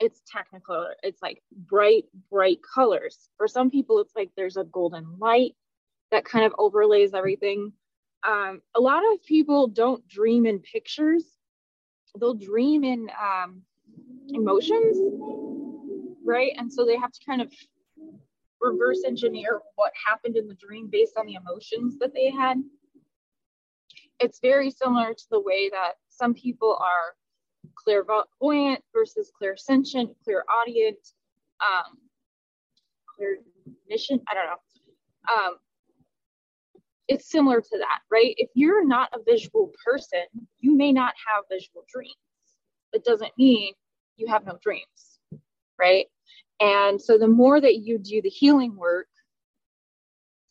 it's 0.00 0.22
technical 0.26 0.88
it's 1.02 1.22
like 1.22 1.42
bright 1.52 2.04
bright 2.30 2.58
colors. 2.74 3.28
For 3.36 3.46
some 3.46 3.70
people 3.70 4.00
it's 4.00 4.16
like 4.16 4.30
there's 4.36 4.56
a 4.56 4.64
golden 4.64 5.18
light 5.18 5.54
that 6.10 6.24
kind 6.24 6.44
of 6.44 6.54
overlays 6.58 7.14
everything. 7.14 7.72
Um, 8.26 8.60
a 8.76 8.80
lot 8.80 9.02
of 9.12 9.24
people 9.24 9.68
don't 9.68 10.06
dream 10.08 10.44
in 10.46 10.58
pictures. 10.58 11.24
They'll 12.18 12.34
dream 12.34 12.84
in 12.84 13.08
um, 13.22 13.62
emotions 14.30 14.98
right? 16.30 16.52
And 16.56 16.72
so 16.72 16.84
they 16.84 16.96
have 16.96 17.12
to 17.12 17.24
kind 17.24 17.42
of 17.42 17.52
reverse 18.60 19.02
engineer 19.06 19.60
what 19.74 19.92
happened 20.06 20.36
in 20.36 20.46
the 20.46 20.54
dream 20.54 20.88
based 20.90 21.14
on 21.18 21.26
the 21.26 21.34
emotions 21.34 21.98
that 21.98 22.14
they 22.14 22.30
had. 22.30 22.62
It's 24.20 24.38
very 24.40 24.70
similar 24.70 25.14
to 25.14 25.24
the 25.30 25.40
way 25.40 25.70
that 25.70 25.94
some 26.20 26.34
people 26.34 26.78
are 26.78 27.16
clairvoyant 27.74 28.82
versus 28.94 29.32
clairsentient, 29.40 30.14
clairaudient, 30.22 30.98
um, 31.60 31.96
clairmission. 33.18 34.20
I 34.28 34.34
don't 34.34 34.46
know. 34.46 35.34
Um, 35.34 35.54
it's 37.08 37.30
similar 37.30 37.60
to 37.60 37.78
that, 37.78 38.00
right? 38.10 38.34
If 38.36 38.50
you're 38.54 38.86
not 38.86 39.08
a 39.14 39.18
visual 39.26 39.72
person, 39.84 40.24
you 40.58 40.76
may 40.76 40.92
not 40.92 41.14
have 41.26 41.44
visual 41.50 41.84
dreams. 41.92 42.14
It 42.92 43.04
doesn't 43.04 43.32
mean 43.38 43.72
you 44.16 44.26
have 44.28 44.44
no 44.44 44.58
dreams, 44.62 45.20
right? 45.78 46.06
And 46.60 47.00
so 47.00 47.16
the 47.16 47.28
more 47.28 47.60
that 47.60 47.78
you 47.78 47.98
do 47.98 48.20
the 48.20 48.28
healing 48.28 48.76
work, 48.76 49.08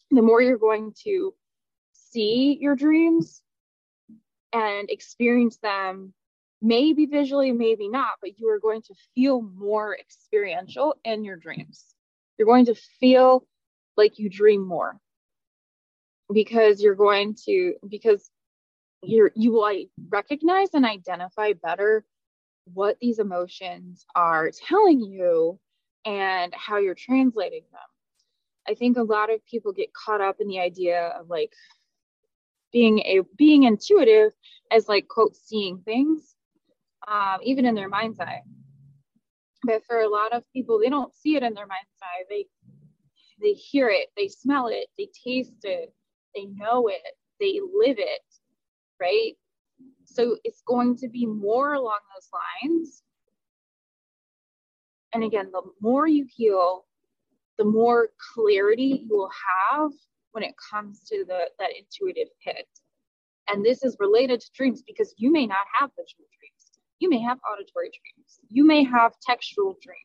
the 0.09 0.23
more 0.23 0.41
you're 0.41 0.57
going 0.57 0.93
to 1.03 1.33
see 1.93 2.57
your 2.59 2.75
dreams 2.75 3.43
and 4.53 4.89
experience 4.89 5.57
them 5.57 6.13
maybe 6.61 7.05
visually, 7.05 7.51
maybe 7.51 7.87
not, 7.87 8.13
but 8.21 8.37
you 8.39 8.49
are 8.49 8.59
going 8.59 8.81
to 8.81 8.93
feel 9.15 9.41
more 9.41 9.97
experiential 9.97 10.95
in 11.03 11.23
your 11.23 11.37
dreams. 11.37 11.83
You're 12.37 12.47
going 12.47 12.65
to 12.65 12.75
feel 12.99 13.45
like 13.95 14.19
you 14.19 14.29
dream 14.29 14.65
more 14.67 14.97
because 16.31 16.81
you're 16.81 16.95
going 16.95 17.35
to, 17.45 17.75
because 17.87 18.29
you're, 19.01 19.31
you 19.35 19.53
will 19.53 19.85
recognize 20.09 20.69
and 20.73 20.85
identify 20.85 21.53
better 21.53 22.03
what 22.73 22.97
these 22.99 23.19
emotions 23.19 24.05
are 24.15 24.51
telling 24.67 24.99
you 24.99 25.59
and 26.05 26.53
how 26.53 26.77
you're 26.77 26.95
translating 26.95 27.63
them. 27.71 27.81
I 28.67 28.75
think 28.75 28.97
a 28.97 29.03
lot 29.03 29.33
of 29.33 29.45
people 29.45 29.71
get 29.71 29.93
caught 29.93 30.21
up 30.21 30.37
in 30.39 30.47
the 30.47 30.59
idea 30.59 31.13
of 31.19 31.29
like 31.29 31.53
being 32.71 32.99
a 32.99 33.21
being 33.38 33.63
intuitive 33.63 34.31
as 34.71 34.88
like 34.88 35.07
quote 35.07 35.35
seeing 35.35 35.79
things 35.79 36.35
um, 37.07 37.39
even 37.43 37.65
in 37.65 37.75
their 37.75 37.89
mind's 37.89 38.19
eye. 38.19 38.41
But 39.63 39.83
for 39.85 40.01
a 40.01 40.09
lot 40.09 40.33
of 40.33 40.43
people 40.53 40.79
they 40.79 40.89
don't 40.89 41.13
see 41.15 41.35
it 41.35 41.43
in 41.43 41.53
their 41.53 41.67
mind's 41.67 41.89
eye. 42.01 42.23
They 42.29 42.45
they 43.41 43.53
hear 43.53 43.89
it 43.89 44.07
they 44.17 44.27
smell 44.27 44.67
it 44.67 44.88
they 44.97 45.09
taste 45.25 45.63
it 45.63 45.93
they 46.35 46.45
know 46.45 46.88
it 46.88 47.01
they 47.39 47.59
live 47.73 47.97
it 47.99 48.21
right? 49.01 49.33
So 50.05 50.38
it's 50.43 50.61
going 50.67 50.97
to 50.97 51.09
be 51.09 51.25
more 51.25 51.73
along 51.73 51.99
those 52.15 52.29
lines. 52.33 53.03
And 55.13 55.23
again 55.23 55.49
the 55.51 55.63
more 55.81 56.07
you 56.07 56.25
heal 56.29 56.85
the 57.57 57.65
more 57.65 58.09
clarity 58.35 59.05
you 59.07 59.17
will 59.17 59.31
have 59.71 59.91
when 60.31 60.43
it 60.43 60.53
comes 60.71 61.01
to 61.09 61.25
the 61.27 61.50
that 61.59 61.69
intuitive 61.77 62.29
hit. 62.39 62.67
And 63.48 63.65
this 63.65 63.83
is 63.83 63.98
related 64.00 64.41
to 64.41 64.48
dreams 64.55 64.83
because 64.86 65.13
you 65.17 65.31
may 65.31 65.48
not 65.48 65.65
have 65.79 65.89
visual 65.91 66.27
dreams. 66.39 66.79
You 67.00 67.09
may 67.09 67.19
have 67.21 67.39
auditory 67.51 67.89
dreams. 67.89 68.39
You 68.50 68.65
may 68.65 68.83
have 68.83 69.13
textual 69.25 69.75
dreams. 69.81 70.03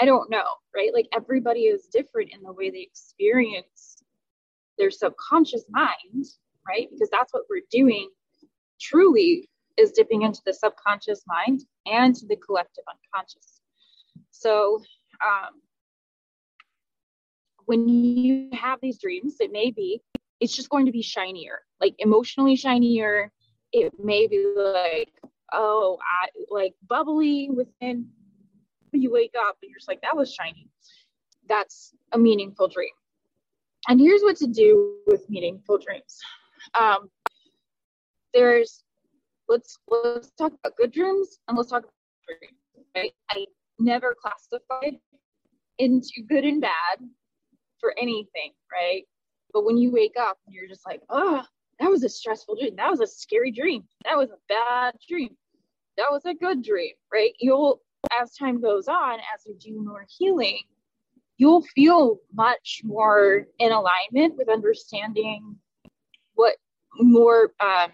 I 0.00 0.04
don't 0.04 0.30
know, 0.30 0.44
right? 0.74 0.92
Like 0.92 1.08
everybody 1.14 1.60
is 1.62 1.88
different 1.92 2.30
in 2.32 2.42
the 2.42 2.52
way 2.52 2.70
they 2.70 2.80
experience 2.80 4.02
their 4.78 4.90
subconscious 4.90 5.64
mind, 5.70 6.24
right? 6.66 6.88
Because 6.90 7.08
that's 7.10 7.32
what 7.32 7.44
we're 7.48 7.62
doing 7.70 8.08
truly 8.80 9.48
is 9.78 9.92
dipping 9.92 10.22
into 10.22 10.40
the 10.44 10.52
subconscious 10.52 11.22
mind 11.26 11.60
and 11.86 12.14
the 12.28 12.36
collective 12.36 12.84
unconscious. 12.88 13.60
So, 14.30 14.82
um, 15.24 15.60
when 17.66 17.88
you 17.88 18.48
have 18.52 18.78
these 18.80 18.98
dreams, 18.98 19.36
it 19.40 19.52
may 19.52 19.70
be, 19.70 20.02
it's 20.40 20.54
just 20.54 20.68
going 20.68 20.86
to 20.86 20.92
be 20.92 21.02
shinier, 21.02 21.60
like 21.80 21.94
emotionally 21.98 22.56
shinier. 22.56 23.30
It 23.72 23.92
may 24.02 24.26
be 24.26 24.44
like, 24.56 25.12
oh, 25.52 25.98
I, 26.00 26.28
like 26.50 26.74
bubbly 26.88 27.50
within. 27.50 28.08
You 28.94 29.10
wake 29.10 29.32
up 29.38 29.56
and 29.62 29.70
you're 29.70 29.78
just 29.78 29.88
like, 29.88 30.02
that 30.02 30.16
was 30.16 30.34
shiny. 30.34 30.68
That's 31.48 31.94
a 32.12 32.18
meaningful 32.18 32.68
dream. 32.68 32.90
And 33.88 33.98
here's 33.98 34.22
what 34.22 34.36
to 34.36 34.46
do 34.46 34.98
with 35.06 35.28
meaningful 35.30 35.78
dreams. 35.78 36.20
Um, 36.74 37.10
there's 38.34 38.84
let's 39.48 39.78
let's 39.88 40.30
talk 40.32 40.52
about 40.52 40.76
good 40.76 40.92
dreams 40.92 41.38
and 41.48 41.56
let's 41.56 41.70
talk 41.70 41.84
about 41.84 42.38
dreams. 42.38 42.58
Right? 42.94 43.12
I 43.30 43.46
never 43.78 44.14
classified 44.14 44.98
into 45.78 46.22
good 46.28 46.44
and 46.44 46.60
bad 46.60 46.98
for 47.82 47.92
anything, 47.98 48.52
right? 48.72 49.02
But 49.52 49.66
when 49.66 49.76
you 49.76 49.92
wake 49.92 50.14
up 50.18 50.38
and 50.46 50.54
you're 50.54 50.68
just 50.68 50.86
like, 50.86 51.02
oh, 51.10 51.42
that 51.80 51.90
was 51.90 52.04
a 52.04 52.08
stressful 52.08 52.56
dream. 52.56 52.76
That 52.76 52.90
was 52.90 53.00
a 53.00 53.06
scary 53.06 53.50
dream. 53.50 53.84
That 54.04 54.16
was 54.16 54.30
a 54.30 54.38
bad 54.48 54.94
dream. 55.06 55.36
That 55.98 56.10
was 56.10 56.24
a 56.24 56.32
good 56.32 56.62
dream, 56.62 56.94
right? 57.12 57.32
You'll, 57.40 57.82
as 58.20 58.34
time 58.34 58.62
goes 58.62 58.88
on, 58.88 59.18
as 59.34 59.44
you 59.44 59.56
do 59.60 59.84
more 59.84 60.06
healing, 60.08 60.60
you'll 61.36 61.62
feel 61.74 62.18
much 62.32 62.80
more 62.84 63.46
in 63.58 63.72
alignment 63.72 64.36
with 64.36 64.48
understanding 64.48 65.56
what 66.34 66.54
more 66.98 67.52
um, 67.60 67.90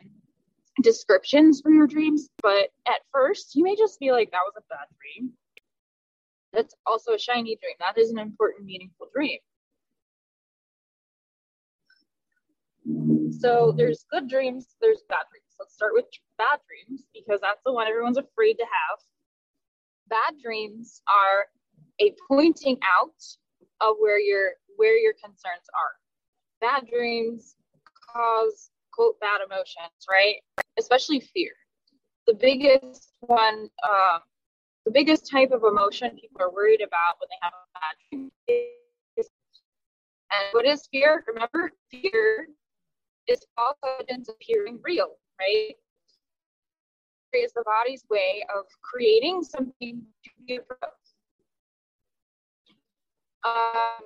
descriptions 0.82 1.60
for 1.60 1.70
your 1.70 1.86
dreams. 1.86 2.28
But 2.42 2.70
at 2.86 3.00
first, 3.12 3.54
you 3.54 3.64
may 3.64 3.74
just 3.74 3.98
feel 3.98 4.14
like 4.14 4.30
that 4.30 4.42
was 4.44 4.54
a 4.56 4.62
bad 4.68 4.86
dream. 5.00 5.32
That's 6.52 6.74
also 6.86 7.12
a 7.12 7.18
shiny 7.18 7.56
dream. 7.56 7.74
That 7.80 7.98
is 7.98 8.10
an 8.10 8.18
important, 8.18 8.66
meaningful 8.66 9.08
dream. 9.14 9.38
So 13.40 13.72
there's 13.76 14.04
good 14.10 14.28
dreams, 14.28 14.76
there's 14.80 15.02
bad 15.08 15.24
dreams. 15.30 15.54
Let's 15.58 15.74
start 15.74 15.92
with 15.94 16.06
bad 16.38 16.60
dreams 16.66 17.02
because 17.14 17.40
that's 17.40 17.60
the 17.64 17.72
one 17.72 17.86
everyone's 17.86 18.18
afraid 18.18 18.54
to 18.54 18.64
have. 18.64 18.98
Bad 20.08 20.40
dreams 20.42 21.02
are 21.08 21.46
a 22.00 22.14
pointing 22.28 22.78
out 22.98 23.22
of 23.80 23.96
where 23.98 24.18
your 24.18 24.52
where 24.76 24.96
your 24.96 25.12
concerns 25.12 25.66
are. 25.74 25.94
Bad 26.60 26.88
dreams 26.88 27.56
cause 28.12 28.70
quote 28.92 29.20
bad 29.20 29.40
emotions, 29.44 30.06
right? 30.10 30.36
Especially 30.78 31.20
fear. 31.20 31.52
The 32.26 32.34
biggest 32.34 33.12
one, 33.20 33.68
uh, 33.82 34.18
the 34.84 34.90
biggest 34.90 35.30
type 35.30 35.50
of 35.52 35.62
emotion 35.64 36.10
people 36.20 36.40
are 36.42 36.50
worried 36.50 36.80
about 36.80 37.18
when 37.20 37.28
they 37.30 37.38
have 37.42 37.52
a 37.52 37.68
bad 37.74 37.94
dream 38.10 38.30
is, 39.16 39.30
and 40.32 40.48
what 40.52 40.66
is 40.66 40.88
fear? 40.90 41.24
Remember, 41.26 41.72
fear 41.90 42.48
is 43.28 43.46
false 43.56 43.76
evidence 43.86 44.28
appearing 44.28 44.80
real, 44.82 45.16
right? 45.38 45.74
Is 47.34 47.52
the 47.52 47.62
body's 47.64 48.04
way 48.10 48.42
of 48.56 48.64
creating 48.82 49.44
something 49.44 50.02
to 50.24 50.30
be 50.46 50.58
of. 50.58 50.90
Um, 53.44 54.04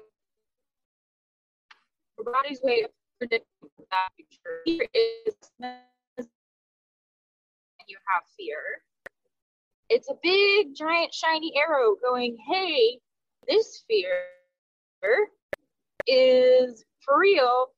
the 2.18 2.24
body's 2.24 2.60
way 2.62 2.82
of 2.82 2.90
predicting 3.18 3.70
that 3.90 4.08
future 4.16 4.60
fear 4.64 4.88
is 4.92 5.34
you 7.88 7.96
have 8.12 8.22
fear. 8.36 8.82
It's 9.88 10.08
a 10.08 10.14
big, 10.22 10.74
giant, 10.74 11.14
shiny 11.14 11.52
arrow 11.56 11.96
going, 12.02 12.36
hey, 12.50 12.98
this 13.48 13.84
fear 13.88 14.26
is 16.06 16.84
for 17.04 17.18
real 17.18 17.68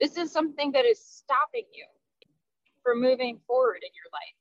this 0.00 0.16
is 0.16 0.32
something 0.32 0.72
that 0.72 0.84
is 0.84 0.98
stopping 0.98 1.66
you 1.72 1.84
from 2.82 3.00
moving 3.00 3.38
forward 3.46 3.82
in 3.82 3.90
your 3.94 4.10
life. 4.12 4.40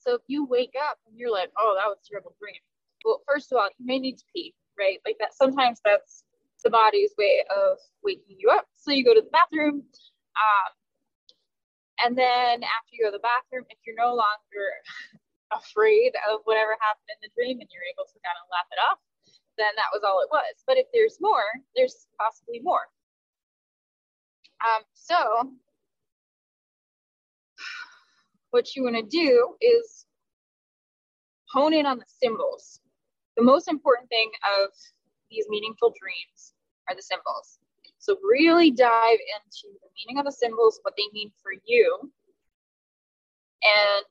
So 0.00 0.14
if 0.14 0.22
you 0.26 0.44
wake 0.44 0.74
up 0.88 0.98
and 1.06 1.16
you're 1.16 1.30
like, 1.30 1.50
oh, 1.58 1.76
that 1.78 1.86
was 1.86 1.98
a 2.02 2.08
terrible 2.08 2.34
dream. 2.40 2.58
Well, 3.04 3.22
first 3.28 3.52
of 3.52 3.58
all, 3.58 3.68
you 3.78 3.86
may 3.86 3.98
need 3.98 4.18
to 4.18 4.24
pee, 4.34 4.54
right? 4.78 4.98
Like 5.06 5.16
that 5.20 5.34
sometimes 5.34 5.80
that's 5.84 6.24
the 6.64 6.70
body's 6.70 7.12
way 7.18 7.44
of 7.50 7.78
waking 8.02 8.36
you 8.38 8.50
up. 8.50 8.66
So 8.74 8.90
you 8.90 9.04
go 9.04 9.14
to 9.14 9.22
the 9.22 9.30
bathroom. 9.30 9.82
Um, 10.34 10.70
and 12.02 12.18
then 12.18 12.64
after 12.66 12.90
you 12.90 13.04
go 13.04 13.10
to 13.10 13.18
the 13.18 13.22
bathroom, 13.22 13.66
if 13.70 13.78
you're 13.86 13.98
no 13.98 14.14
longer 14.14 14.66
afraid 15.54 16.14
of 16.30 16.40
whatever 16.44 16.74
happened 16.80 17.10
in 17.14 17.20
the 17.22 17.30
dream 17.36 17.60
and 17.60 17.68
you're 17.70 17.86
able 17.94 18.08
to 18.08 18.18
kind 18.24 18.38
of 18.42 18.50
laugh 18.50 18.70
it 18.72 18.80
off, 18.90 18.98
then 19.58 19.70
that 19.76 19.92
was 19.92 20.02
all 20.02 20.18
it 20.24 20.32
was. 20.32 20.64
But 20.66 20.78
if 20.78 20.86
there's 20.90 21.20
more, 21.20 21.46
there's 21.76 22.08
possibly 22.18 22.58
more. 22.58 22.90
Um, 24.62 24.82
so 24.94 25.50
what 28.50 28.76
you 28.76 28.84
want 28.84 28.96
to 28.96 29.02
do 29.02 29.56
is 29.60 30.06
hone 31.50 31.74
in 31.74 31.86
on 31.86 31.98
the 31.98 32.04
symbols. 32.22 32.80
The 33.36 33.42
most 33.42 33.68
important 33.68 34.08
thing 34.08 34.30
of 34.62 34.70
these 35.30 35.46
meaningful 35.48 35.92
dreams 35.98 36.54
are 36.88 36.94
the 36.94 37.02
symbols. 37.02 37.58
So 37.98 38.16
really 38.22 38.70
dive 38.70 39.18
into 39.34 39.78
the 39.80 39.88
meaning 39.96 40.18
of 40.18 40.26
the 40.26 40.32
symbols, 40.32 40.80
what 40.82 40.94
they 40.96 41.08
mean 41.12 41.30
for 41.42 41.52
you, 41.64 42.12
and 43.62 44.04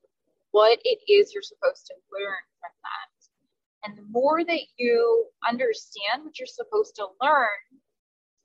what 0.50 0.78
it 0.84 0.98
is 1.10 1.32
you're 1.32 1.42
supposed 1.42 1.86
to 1.86 1.94
learn 2.12 2.42
from 2.60 2.72
that. 2.82 3.88
And 3.88 3.98
the 3.98 4.10
more 4.10 4.44
that 4.44 4.60
you 4.76 5.26
understand 5.48 6.24
what 6.24 6.38
you're 6.38 6.46
supposed 6.46 6.96
to 6.96 7.06
learn 7.20 7.48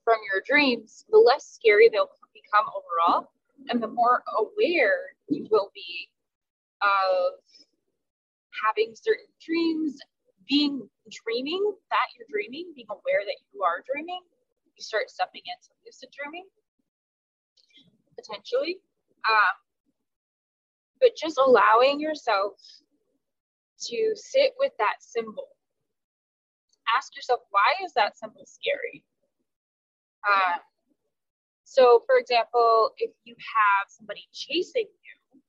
from 0.08 0.24
your 0.32 0.42
dreams, 0.48 1.04
the 1.12 1.18
less 1.18 1.44
scary 1.60 1.90
they'll 1.92 2.08
become 2.32 2.64
overall, 2.72 3.28
and 3.68 3.84
the 3.84 3.92
more 3.92 4.24
aware 4.40 5.12
you 5.28 5.46
will 5.52 5.70
be 5.76 6.08
of 6.80 7.36
having 8.64 8.96
certain 8.96 9.28
dreams, 9.44 10.00
being 10.48 10.88
dreaming 11.12 11.60
that 11.92 12.08
you're 12.16 12.28
dreaming, 12.32 12.72
being 12.74 12.88
aware 12.90 13.28
that 13.28 13.36
you 13.52 13.64
are 13.64 13.84
dreaming. 13.84 14.22
You 14.78 14.82
start 14.82 15.10
stepping 15.10 15.42
into 15.44 15.76
lucid 15.84 16.08
dreaming, 16.16 16.48
potentially. 18.16 18.80
Um, 19.28 19.56
but 21.02 21.12
just 21.20 21.38
allowing 21.38 22.00
yourself 22.00 22.54
to 23.92 24.14
sit 24.16 24.54
with 24.58 24.72
that 24.80 25.04
symbol. 25.04 25.50
Ask 26.96 27.14
yourself, 27.14 27.42
why 27.52 27.84
is 27.84 27.92
that 27.96 28.18
symbol 28.18 28.46
scary? 28.48 29.04
Um, 30.26 30.60
so, 31.64 32.02
for 32.06 32.18
example, 32.18 32.92
if 32.98 33.12
you 33.26 33.36
have 33.36 33.92
somebody 33.92 34.28
chasing 34.32 34.88
you, 34.88 35.42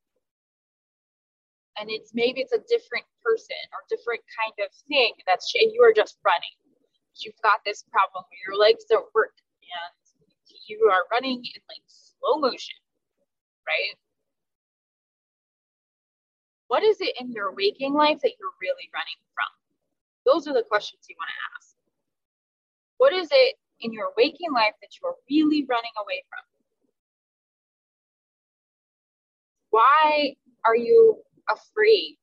and 1.79 1.91
it's 1.91 2.11
maybe 2.13 2.41
it's 2.41 2.53
a 2.53 2.63
different 2.67 3.07
person 3.23 3.57
or 3.71 3.87
different 3.89 4.21
kind 4.35 4.53
of 4.67 4.69
thing 4.91 5.15
that's 5.27 5.47
and 5.55 5.71
you 5.73 5.83
are 5.83 5.95
just 5.95 6.19
running. 6.25 6.53
You've 7.23 7.39
got 7.43 7.63
this 7.65 7.85
problem 7.91 8.25
where 8.27 8.43
your 8.47 8.59
legs 8.59 8.85
don't 8.91 9.07
work 9.15 9.35
and 9.63 9.95
you 10.67 10.91
are 10.91 11.07
running 11.11 11.39
in 11.39 11.61
like 11.71 11.85
slow 11.87 12.39
motion, 12.39 12.77
right? 13.67 13.95
What 16.69 16.83
is 16.83 17.01
it 17.01 17.15
in 17.21 17.33
your 17.33 17.55
waking 17.55 17.95
life 17.95 18.21
that 18.23 18.33
you're 18.39 18.59
really 18.61 18.91
running 18.93 19.19
from? 19.35 19.51
Those 20.27 20.47
are 20.47 20.55
the 20.55 20.67
questions 20.67 21.07
you 21.09 21.17
want 21.19 21.31
to 21.31 21.41
ask. 21.57 21.77
What 22.99 23.13
is 23.13 23.29
it 23.31 23.57
in 23.81 23.93
your 23.93 24.13
waking 24.17 24.53
life 24.53 24.75
that 24.81 24.91
you 25.01 25.09
are 25.09 25.15
really 25.31 25.65
running 25.69 25.93
away 26.01 26.25
from? 26.29 26.45
Why 29.71 30.35
are 30.65 30.77
you 30.77 31.19
afraid 31.49 32.19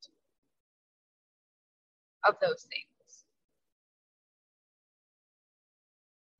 of 2.27 2.35
those 2.41 2.65
things? 2.69 3.25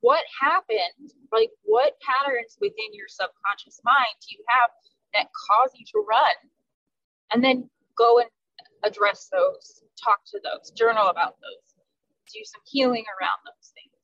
What 0.02 0.24
happened? 0.40 1.14
Like, 1.32 1.50
what 1.64 1.98
patterns 2.02 2.58
within 2.62 2.94
your 2.94 3.08
subconscious 3.08 3.82
mind 3.84 4.14
do 4.22 4.36
you 4.38 4.44
have 4.50 4.70
that 5.14 5.28
cause 5.34 5.72
you 5.74 5.86
to 5.94 6.06
run? 6.08 6.38
And 7.34 7.44
then 7.44 7.70
go 7.98 8.20
and 8.20 8.30
address 8.84 9.30
those, 9.32 9.82
talk 9.98 10.20
to 10.28 10.40
those, 10.44 10.72
journal 10.72 11.08
about 11.08 11.36
those, 11.42 11.74
do 12.32 12.40
some 12.44 12.62
healing 12.66 13.06
around 13.20 13.40
those 13.46 13.74
things. 13.74 13.95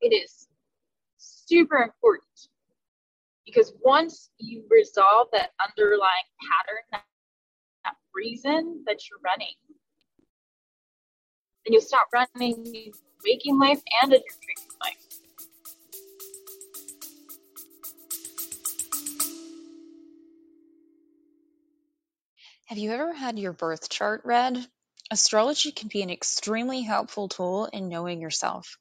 It 0.00 0.14
is 0.14 0.48
super 1.18 1.76
important 1.76 2.48
because 3.44 3.72
once 3.84 4.30
you 4.38 4.64
resolve 4.70 5.28
that 5.32 5.50
underlying 5.60 6.30
pattern, 6.40 6.82
that, 6.92 7.04
that 7.84 7.94
reason 8.14 8.84
that 8.86 9.00
you're 9.08 9.18
running, 9.24 9.54
then 11.64 11.72
you'll 11.72 11.82
stop 11.82 12.06
running 12.14 12.92
waking 13.24 13.58
life 13.58 13.82
and 14.02 14.12
in 14.12 14.20
your 14.20 14.36
dreaming 14.40 14.70
life. 14.80 14.96
Have 22.66 22.78
you 22.78 22.92
ever 22.92 23.12
had 23.12 23.38
your 23.38 23.52
birth 23.52 23.90
chart 23.90 24.22
read? 24.24 24.64
Astrology 25.10 25.72
can 25.72 25.88
be 25.88 26.02
an 26.02 26.10
extremely 26.10 26.82
helpful 26.82 27.28
tool 27.28 27.66
in 27.66 27.88
knowing 27.88 28.20
yourself, 28.20 28.78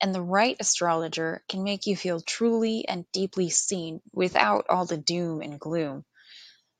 and 0.00 0.14
the 0.14 0.22
right 0.22 0.56
astrologer 0.60 1.42
can 1.48 1.64
make 1.64 1.86
you 1.86 1.96
feel 1.96 2.20
truly 2.20 2.86
and 2.88 3.04
deeply 3.12 3.50
seen 3.50 4.00
without 4.12 4.66
all 4.70 4.86
the 4.86 4.96
doom 4.96 5.42
and 5.42 5.60
gloom. 5.60 6.04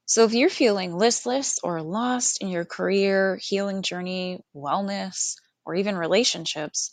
So, 0.07 0.25
if 0.25 0.35
you're 0.35 0.51
feeling 0.51 0.97
listless 0.97 1.59
or 1.63 1.83
lost 1.83 2.43
in 2.43 2.49
your 2.49 2.65
career, 2.65 3.39
healing 3.41 3.83
journey, 3.83 4.43
wellness, 4.55 5.35
or 5.65 5.77
even 5.77 5.97
relationships, 5.97 6.91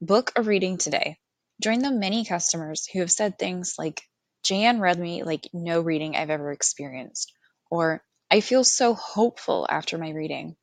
book 0.00 0.32
a 0.36 0.42
reading 0.42 0.78
today. 0.78 1.18
Join 1.62 1.80
the 1.80 1.92
many 1.92 2.24
customers 2.24 2.86
who 2.92 3.00
have 3.00 3.12
said 3.12 3.38
things 3.38 3.74
like, 3.78 4.02
Jan 4.42 4.80
read 4.80 4.98
me 4.98 5.22
like 5.22 5.48
no 5.52 5.80
reading 5.80 6.16
I've 6.16 6.30
ever 6.30 6.52
experienced, 6.52 7.32
or 7.70 8.02
I 8.30 8.40
feel 8.40 8.64
so 8.64 8.94
hopeful 8.94 9.66
after 9.70 9.98
my 9.98 10.10
reading. 10.10 10.56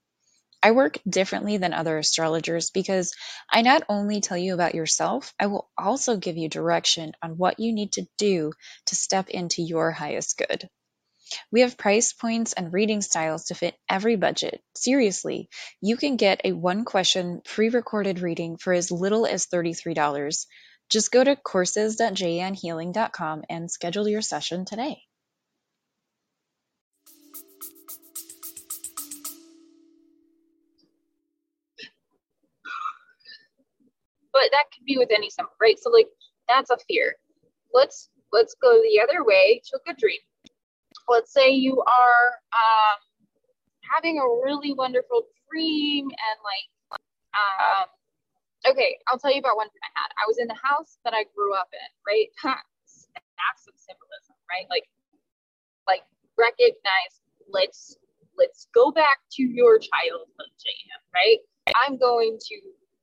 I 0.63 0.71
work 0.71 0.97
differently 1.07 1.57
than 1.57 1.73
other 1.73 1.97
astrologers 1.97 2.71
because 2.71 3.13
I 3.49 3.61
not 3.61 3.83
only 3.89 4.21
tell 4.21 4.37
you 4.37 4.53
about 4.53 4.75
yourself, 4.75 5.33
I 5.39 5.47
will 5.47 5.69
also 5.77 6.17
give 6.17 6.37
you 6.37 6.49
direction 6.49 7.13
on 7.21 7.37
what 7.37 7.59
you 7.59 7.73
need 7.73 7.93
to 7.93 8.07
do 8.17 8.53
to 8.87 8.95
step 8.95 9.29
into 9.29 9.61
your 9.61 9.91
highest 9.91 10.37
good. 10.37 10.69
We 11.51 11.61
have 11.61 11.77
price 11.77 12.13
points 12.13 12.53
and 12.53 12.73
reading 12.73 13.01
styles 13.01 13.45
to 13.45 13.55
fit 13.55 13.75
every 13.89 14.15
budget. 14.15 14.61
Seriously, 14.75 15.49
you 15.81 15.97
can 15.97 16.15
get 16.15 16.41
a 16.43 16.53
one 16.53 16.85
question 16.85 17.41
pre 17.43 17.69
recorded 17.69 18.19
reading 18.19 18.57
for 18.57 18.73
as 18.73 18.91
little 18.91 19.25
as 19.25 19.47
$33. 19.47 20.45
Just 20.89 21.11
go 21.11 21.23
to 21.23 21.35
courses.janhealing.com 21.35 23.43
and 23.49 23.69
schedule 23.69 24.07
your 24.07 24.21
session 24.21 24.63
today. 24.63 25.06
But 34.37 34.51
that 34.53 34.69
could 34.69 34.85
be 34.85 34.97
with 34.97 35.09
any 35.09 35.29
symbol, 35.29 35.53
right? 35.59 35.79
So 35.79 35.89
like 35.89 36.07
that's 36.47 36.69
a 36.69 36.77
fear. 36.87 37.15
Let's 37.73 38.09
let's 38.31 38.55
go 38.61 38.81
the 38.81 39.01
other 39.01 39.25
way 39.25 39.61
to 39.65 39.77
a 39.77 39.81
good 39.85 39.97
dream. 39.97 40.21
Let's 41.09 41.33
say 41.33 41.49
you 41.49 41.81
are 41.81 42.27
um, 42.53 42.99
having 43.81 44.19
a 44.19 44.27
really 44.45 44.73
wonderful 44.73 45.25
dream 45.49 46.05
and 46.05 46.37
like 46.45 46.69
um, 47.33 47.87
okay, 48.71 48.97
I'll 49.07 49.19
tell 49.19 49.33
you 49.33 49.39
about 49.39 49.57
one 49.57 49.67
I 49.67 49.89
had. 49.99 50.09
I 50.21 50.25
was 50.27 50.37
in 50.37 50.47
the 50.47 50.59
house 50.61 50.97
that 51.05 51.13
I 51.13 51.25
grew 51.35 51.53
up 51.55 51.69
in, 51.73 51.89
right? 52.05 52.29
That's 52.45 53.65
some 53.65 53.77
symbolism, 53.77 54.37
right? 54.49 54.67
Like 54.69 54.85
like 55.87 56.03
recognize 56.37 57.21
let's 57.49 57.97
let's 58.37 58.67
go 58.73 58.91
back 58.91 59.17
to 59.33 59.43
your 59.43 59.79
childhood, 59.79 60.53
Jane, 60.61 60.93
right? 61.13 61.39
I'm 61.85 61.97
going 61.97 62.37
to 62.37 62.55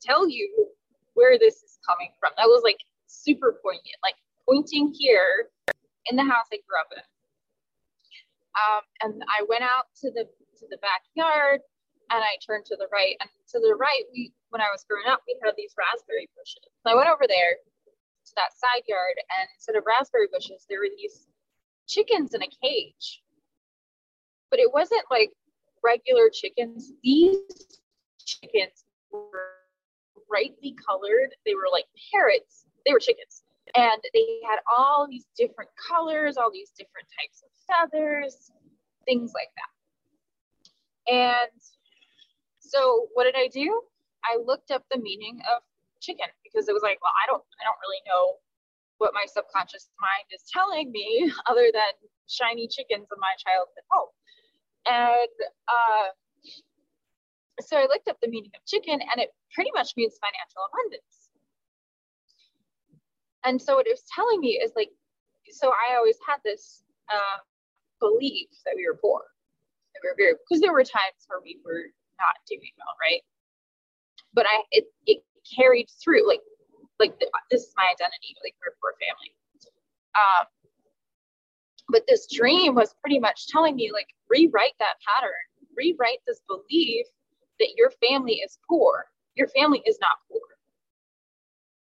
tell 0.03 0.29
you 0.29 0.69
where 1.15 1.39
this 1.39 1.63
is 1.63 1.79
coming 1.87 2.11
from. 2.21 2.33
That 2.37 2.47
was 2.47 2.63
like 2.63 2.79
super 3.07 3.59
poignant, 3.63 3.99
like 4.03 4.19
pointing 4.47 4.93
here 4.95 5.51
in 6.11 6.17
the 6.17 6.25
house 6.25 6.47
I 6.53 6.61
grew 6.67 6.79
up 6.79 6.93
in. 6.93 7.03
Um, 8.55 8.83
and 9.03 9.23
I 9.27 9.43
went 9.49 9.63
out 9.63 9.91
to 10.03 10.11
the 10.11 10.29
to 10.63 10.65
the 10.71 10.79
backyard 10.79 11.61
and 12.11 12.23
I 12.23 12.39
turned 12.45 12.65
to 12.67 12.77
the 12.77 12.87
right. 12.93 13.17
And 13.21 13.31
to 13.51 13.59
the 13.59 13.75
right, 13.75 14.05
we 14.13 14.33
when 14.51 14.61
I 14.61 14.71
was 14.71 14.85
growing 14.89 15.09
up, 15.09 15.23
we 15.27 15.39
had 15.43 15.55
these 15.57 15.75
raspberry 15.79 16.29
bushes. 16.37 16.71
So 16.83 16.93
I 16.93 16.95
went 16.95 17.09
over 17.09 17.27
there 17.27 17.59
to 17.59 18.33
that 18.37 18.55
side 18.57 18.87
yard, 18.87 19.17
and 19.39 19.49
instead 19.55 19.77
of 19.77 19.85
raspberry 19.87 20.29
bushes, 20.33 20.65
there 20.69 20.81
were 20.81 20.93
these 20.97 21.27
chickens 21.87 22.35
in 22.35 22.43
a 22.43 22.51
cage. 22.63 23.23
But 24.51 24.61
it 24.61 24.73
wasn't 24.73 25.05
like 25.11 25.33
regular 25.83 26.31
chickens. 26.31 26.93
These 27.03 27.39
chickens 28.25 28.85
were 29.11 29.54
brightly 30.35 30.75
colored. 30.75 31.31
They 31.47 31.55
were 31.55 31.71
like 31.71 31.87
parrots. 32.11 32.67
They 32.85 32.93
were 32.93 32.99
chickens. 32.99 33.47
And 33.77 34.03
they 34.13 34.43
had 34.43 34.59
all 34.67 35.07
these 35.09 35.27
different 35.39 35.71
colors, 35.79 36.37
all 36.37 36.51
these 36.51 36.71
different 36.75 37.07
types 37.15 37.47
of 37.47 37.51
feathers, 37.71 38.51
things 39.07 39.33
like 39.33 39.51
that. 39.55 39.73
And 41.07 41.61
so 42.59 43.07
what 43.15 43.25
did 43.25 43.37
I 43.37 43.47
do? 43.47 43.83
I 44.25 44.43
looked 44.43 44.71
up 44.73 44.83
the 44.91 44.99
meaning 44.99 45.39
of 45.55 45.63
chicken 46.03 46.27
because 46.43 46.69
it 46.69 46.73
was 46.73 46.83
like, 46.83 46.99
well, 47.01 47.15
I 47.23 47.31
don't 47.31 47.45
I 47.61 47.65
don't 47.65 47.79
really 47.87 48.03
know 48.11 48.43
what 48.99 49.15
my 49.15 49.25
subconscious 49.27 49.91
mind 50.01 50.27
is 50.35 50.43
telling 50.51 50.91
me 50.91 51.31
other 51.51 51.71
than 51.73 51.95
shiny 52.27 52.67
chickens 52.67 53.07
in 53.07 53.19
my 53.23 53.35
childhood 53.39 53.87
home. 53.91 54.13
And 54.87 55.37
uh, 55.69 56.09
so 57.61 57.77
I 57.77 57.83
looked 57.83 58.09
up 58.09 58.19
the 58.21 58.29
meaning 58.29 58.51
of 58.55 58.65
chicken 58.67 58.95
and 59.01 59.17
it 59.23 59.31
pretty 59.55 59.71
much 59.75 59.93
means 59.97 60.19
financial 60.19 60.63
abundance. 60.67 61.29
And 63.45 63.61
so 63.61 63.77
what 63.77 63.87
it 63.87 63.91
was 63.91 64.05
telling 64.15 64.41
me 64.41 64.59
is 64.63 64.73
like, 64.75 64.91
so 65.51 65.71
I 65.71 65.97
always 65.97 66.17
had 66.27 66.39
this 66.45 66.83
uh, 67.13 67.39
belief 68.01 68.49
that 68.65 68.75
we 68.75 68.87
were 68.87 68.97
poor. 68.97 69.23
We 70.03 70.09
were 70.09 70.17
very 70.17 70.35
because 70.35 70.61
there 70.61 70.73
were 70.73 70.83
times 70.83 71.29
where 71.29 71.41
we 71.45 71.61
were 71.65 71.93
not 72.19 72.35
doing 72.49 72.73
well, 72.81 72.97
right? 72.99 73.23
But 74.33 74.47
I 74.49 74.65
it 74.73 74.85
it 75.07 75.23
carried 75.45 75.87
through 76.03 76.27
like 76.27 76.41
like 76.99 77.19
the, 77.21 77.29
this 77.51 77.63
is 77.63 77.75
my 77.77 77.85
identity, 77.85 78.35
like 78.43 78.57
we're 78.59 78.73
a 78.73 78.79
poor 78.81 78.95
family. 78.99 79.37
Um, 80.15 80.47
but 81.91 82.03
this 82.09 82.27
dream 82.33 82.75
was 82.75 82.95
pretty 83.03 83.19
much 83.19 83.49
telling 83.49 83.77
me 83.77 83.91
like 83.93 84.09
rewrite 84.29 84.75
that 84.79 84.97
pattern, 85.05 85.45
rewrite 85.77 86.23
this 86.27 86.41
belief 86.49 87.07
that 87.61 87.75
your 87.77 87.91
family 88.07 88.35
is 88.45 88.59
poor. 88.69 89.07
Your 89.35 89.49
family 89.49 89.83
is 89.87 89.99
not 90.01 90.19
poor. 90.31 90.41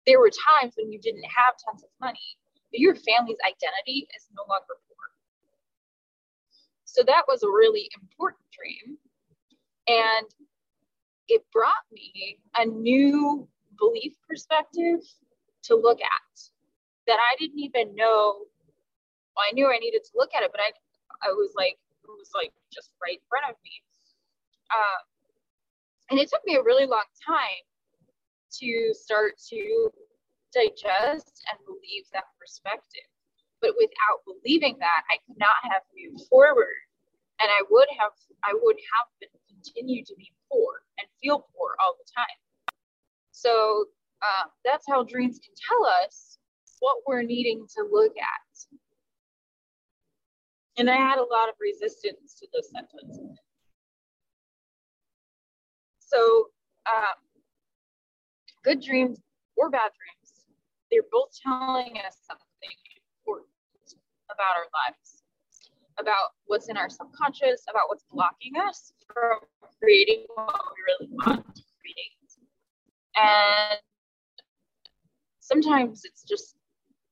There 0.07 0.18
were 0.18 0.31
times 0.31 0.74
when 0.76 0.90
you 0.90 0.98
didn't 0.98 1.24
have 1.24 1.54
tons 1.64 1.83
of 1.83 1.90
money, 2.00 2.38
but 2.70 2.81
your 2.81 2.94
family's 2.94 3.38
identity 3.44 4.09
is 4.16 4.26
no 4.37 4.42
longer 4.48 4.76
poor. 4.88 5.04
So 6.85 7.02
that 7.04 7.24
was 7.28 7.42
a 7.42 7.48
really 7.48 7.90
important 8.00 8.44
dream. 8.50 8.96
And 9.87 10.26
it 11.28 11.44
brought 11.52 11.85
me 11.92 12.38
a 12.57 12.64
new 12.64 13.46
belief 13.78 14.14
perspective 14.28 15.00
to 15.64 15.76
look 15.76 16.00
at 16.00 16.40
that 17.07 17.18
I 17.20 17.37
didn't 17.38 17.59
even 17.59 17.94
know. 17.94 18.44
Well, 19.37 19.44
I 19.48 19.52
knew 19.52 19.68
I 19.68 19.78
needed 19.78 20.02
to 20.04 20.11
look 20.16 20.31
at 20.35 20.42
it, 20.42 20.50
but 20.52 20.61
I, 20.61 20.72
I 21.28 21.33
was 21.33 21.52
like, 21.57 21.78
it 22.04 22.09
was 22.09 22.31
like 22.35 22.52
just 22.72 22.90
right 23.02 23.20
in 23.20 23.28
front 23.28 23.44
of 23.48 23.57
me. 23.62 23.83
Um, 24.72 25.00
and 26.10 26.18
it 26.18 26.28
took 26.28 26.44
me 26.46 26.56
a 26.56 26.62
really 26.62 26.86
long 26.86 27.04
time 27.26 27.64
to 28.60 28.94
start 28.94 29.34
to 29.50 29.90
digest 30.54 31.42
and 31.50 31.58
believe 31.66 32.04
that 32.12 32.24
perspective. 32.40 33.06
But 33.60 33.74
without 33.76 34.24
believing 34.24 34.76
that, 34.78 35.02
I 35.10 35.18
could 35.26 35.36
not 35.38 35.58
have 35.70 35.82
moved 35.92 36.26
forward. 36.28 36.78
And 37.40 37.50
I 37.50 37.62
would 37.70 37.88
have, 37.98 38.12
I 38.44 38.54
would 38.54 38.76
have 38.76 39.08
been, 39.20 39.28
continued 39.48 40.06
to 40.06 40.14
be 40.16 40.32
poor 40.50 40.82
and 40.98 41.08
feel 41.20 41.46
poor 41.54 41.74
all 41.82 41.96
the 41.98 42.06
time. 42.14 42.38
So 43.32 43.86
uh, 44.22 44.46
that's 44.64 44.86
how 44.88 45.02
dreams 45.02 45.40
can 45.42 45.54
tell 45.54 45.86
us 46.04 46.38
what 46.78 46.98
we're 47.06 47.22
needing 47.22 47.66
to 47.76 47.86
look 47.90 48.12
at. 48.16 48.78
And 50.78 50.88
I 50.88 50.96
had 50.96 51.18
a 51.18 51.22
lot 51.22 51.48
of 51.48 51.56
resistance 51.60 52.34
to 52.38 52.46
this 52.52 52.70
sentence. 52.70 53.18
So, 56.08 56.48
um, 56.88 57.20
good 58.64 58.80
dreams 58.80 59.20
or 59.56 59.68
bad 59.68 59.90
dreams, 59.92 60.46
they're 60.90 61.08
both 61.12 61.30
telling 61.42 62.00
us 62.06 62.16
something 62.26 62.76
important 63.20 63.48
about 64.32 64.56
our 64.56 64.68
lives, 64.72 65.22
about 65.98 66.32
what's 66.46 66.68
in 66.68 66.76
our 66.78 66.88
subconscious, 66.88 67.64
about 67.68 67.88
what's 67.88 68.04
blocking 68.10 68.54
us 68.56 68.92
from 69.12 69.40
creating 69.78 70.24
what 70.34 70.60
we 70.72 70.80
really 70.88 71.12
want 71.12 71.44
to 71.54 71.62
create. 71.80 72.16
And 73.16 73.80
sometimes 75.40 76.02
it's 76.04 76.22
just 76.22 76.56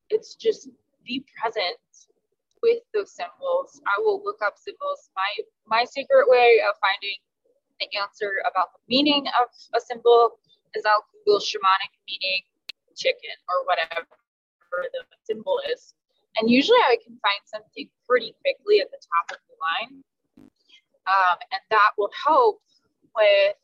it's 0.09 0.37
just 0.37 0.71
be 1.05 1.25
present 1.41 1.77
with 2.63 2.79
those 2.95 3.15
symbols. 3.15 3.81
I 3.87 4.01
will 4.01 4.23
look 4.25 4.39
up 4.45 4.55
symbols. 4.57 5.11
My 5.15 5.45
my 5.67 5.85
secret 5.85 6.29
way 6.29 6.63
of 6.67 6.75
finding 6.81 7.19
the 7.81 7.89
answer 7.99 8.43
about 8.51 8.73
the 8.73 8.83
meaning 8.89 9.27
of 9.41 9.49
a 9.75 9.81
symbol 9.81 10.39
is 10.75 10.85
I'll 10.85 11.05
Google 11.25 11.41
shamanic 11.41 11.93
meaning 12.09 12.43
chicken 12.97 13.37
or 13.49 13.65
whatever 13.67 14.09
the 14.93 15.05
symbol 15.25 15.61
is. 15.73 15.95
And 16.39 16.51
usually 16.51 16.81
I 16.89 16.97
can 17.03 17.17
find 17.21 17.41
something 17.45 17.89
pretty 18.09 18.35
quickly 18.45 18.81
at 18.81 18.91
the 18.91 19.01
top 19.01 19.37
of 19.37 19.41
the 19.49 19.57
line. 19.57 20.03
Um, 21.07 21.39
and 21.53 21.63
that 21.71 21.93
will 21.97 22.11
help 22.13 22.61
with 23.15 23.57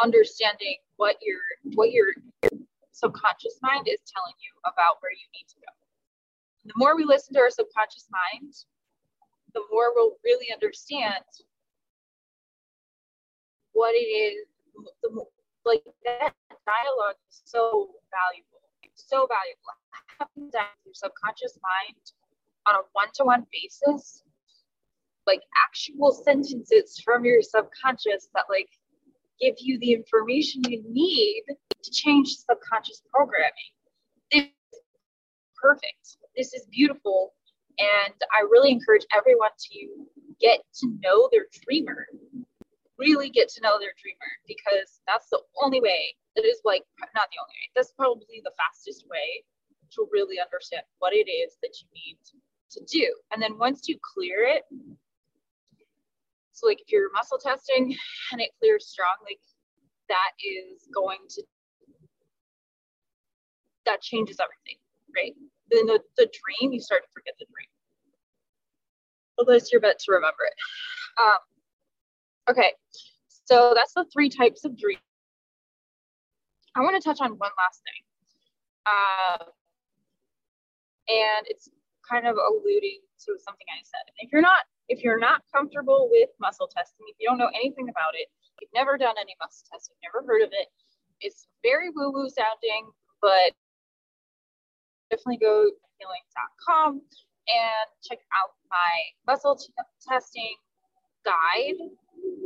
understanding 0.00 0.76
what 0.96 1.16
your 1.22 1.40
what 1.74 1.92
your 1.92 2.08
subconscious 2.92 3.58
mind 3.62 3.88
is 3.88 4.00
telling 4.08 4.34
you 4.40 4.52
about 4.64 5.00
where 5.00 5.12
you 5.12 5.28
need 5.32 5.46
to 5.48 5.56
go. 5.60 5.72
The 6.64 6.76
more 6.76 6.96
we 6.96 7.04
listen 7.04 7.34
to 7.34 7.40
our 7.40 7.50
subconscious 7.50 8.08
mind, 8.10 8.52
the 9.54 9.62
more 9.70 9.94
we'll 9.94 10.16
really 10.24 10.52
understand 10.52 11.24
what 13.76 13.94
it 13.94 14.08
is. 14.08 14.48
The, 15.02 15.24
like 15.64 15.84
that 16.04 16.32
dialogue 16.64 17.20
is 17.28 17.42
so 17.44 17.92
valuable, 18.08 18.64
so 18.94 19.28
valuable. 19.28 19.76
Having 20.18 20.50
your 20.52 20.94
subconscious 20.94 21.58
mind 21.60 22.00
on 22.66 22.74
a 22.76 22.84
one-to-one 22.92 23.44
basis, 23.52 24.22
like 25.26 25.40
actual 25.68 26.12
sentences 26.12 27.00
from 27.04 27.24
your 27.24 27.42
subconscious 27.42 28.28
that 28.34 28.44
like 28.48 28.68
give 29.40 29.56
you 29.58 29.78
the 29.80 29.92
information 29.92 30.62
you 30.68 30.82
need 30.88 31.44
to 31.82 31.90
change 31.90 32.28
subconscious 32.36 33.02
programming. 33.12 33.72
This 34.32 34.44
is 34.72 34.80
perfect. 35.60 36.16
This 36.36 36.54
is 36.54 36.66
beautiful. 36.70 37.34
And 37.78 38.14
I 38.32 38.42
really 38.50 38.70
encourage 38.70 39.04
everyone 39.14 39.50
to 39.70 39.86
get 40.40 40.60
to 40.80 40.88
know 41.02 41.28
their 41.30 41.46
dreamer. 41.64 42.06
Really 42.98 43.28
get 43.28 43.48
to 43.50 43.60
know 43.60 43.78
their 43.78 43.92
dreamer 44.00 44.32
because 44.46 45.00
that's 45.06 45.28
the 45.30 45.40
only 45.62 45.80
way. 45.80 46.16
It 46.34 46.44
is 46.44 46.60
like 46.64 46.82
not 47.14 47.28
the 47.28 47.40
only 47.40 47.52
way. 47.52 47.68
That's 47.74 47.92
probably 47.92 48.40
the 48.44 48.52
fastest 48.56 49.04
way 49.10 49.44
to 49.92 50.08
really 50.12 50.40
understand 50.40 50.82
what 50.98 51.12
it 51.12 51.28
is 51.28 51.56
that 51.62 51.76
you 51.80 51.86
need 51.92 52.18
to 52.70 52.80
do. 52.84 53.06
And 53.32 53.42
then 53.42 53.58
once 53.58 53.88
you 53.88 53.98
clear 54.02 54.44
it, 54.44 54.64
so 56.52 56.66
like 56.66 56.80
if 56.80 56.90
you're 56.90 57.12
muscle 57.12 57.38
testing 57.38 57.94
and 58.32 58.40
it 58.40 58.50
clears 58.58 58.88
strong, 58.88 59.16
like 59.22 59.40
that 60.08 60.32
is 60.40 60.88
going 60.94 61.18
to 61.30 61.42
that 63.84 64.02
changes 64.02 64.38
everything, 64.40 64.78
right? 65.14 65.32
Then 65.70 65.86
the, 65.86 66.00
the 66.16 66.26
dream, 66.26 66.72
you 66.72 66.80
start 66.80 67.02
to 67.02 67.08
forget 67.14 67.34
the 67.38 67.46
dream. 67.46 67.70
Unless 69.38 69.70
you're 69.70 69.80
meant 69.80 69.98
to 70.00 70.12
remember 70.12 70.42
it. 70.46 70.54
Um, 71.22 71.38
okay, 72.48 72.72
so 73.44 73.72
that's 73.74 73.92
the 73.94 74.04
three 74.12 74.28
types 74.28 74.64
of 74.64 74.78
dreams. 74.78 75.00
I 76.74 76.80
want 76.80 77.00
to 77.00 77.02
touch 77.02 77.20
on 77.20 77.30
one 77.38 77.50
last 77.56 77.80
thing. 77.82 78.02
Uh, 78.86 79.44
and 81.08 81.46
it's 81.46 81.68
kind 82.08 82.26
of 82.26 82.36
alluding 82.36 83.00
to 83.24 83.34
something 83.40 83.66
I 83.70 83.82
said. 83.82 84.06
If 84.18 84.32
you're 84.32 84.42
not 84.42 84.66
if 84.88 85.02
you're 85.02 85.18
not 85.18 85.42
comfortable 85.52 86.08
with 86.12 86.30
muscle 86.38 86.68
testing, 86.68 87.06
if 87.08 87.16
you 87.18 87.26
don't 87.28 87.38
know 87.38 87.50
anything 87.54 87.88
about 87.88 88.14
it, 88.14 88.28
you've 88.60 88.70
never 88.72 88.96
done 88.96 89.16
any 89.18 89.34
muscle 89.42 89.66
testing, 89.72 89.96
never 90.04 90.22
heard 90.24 90.42
of 90.42 90.50
it, 90.52 90.68
it's 91.20 91.48
very 91.62 91.90
woo 91.90 92.12
woo 92.12 92.28
sounding, 92.28 92.90
but 93.20 93.52
definitely 95.10 95.38
go 95.38 95.64
to 95.64 95.86
healing.com 95.98 97.00
and 97.48 97.86
check 98.04 98.18
out 98.34 98.50
my 98.70 98.92
muscle 99.26 99.56
t- 99.56 99.72
testing 100.06 100.54
guide. 101.24 101.78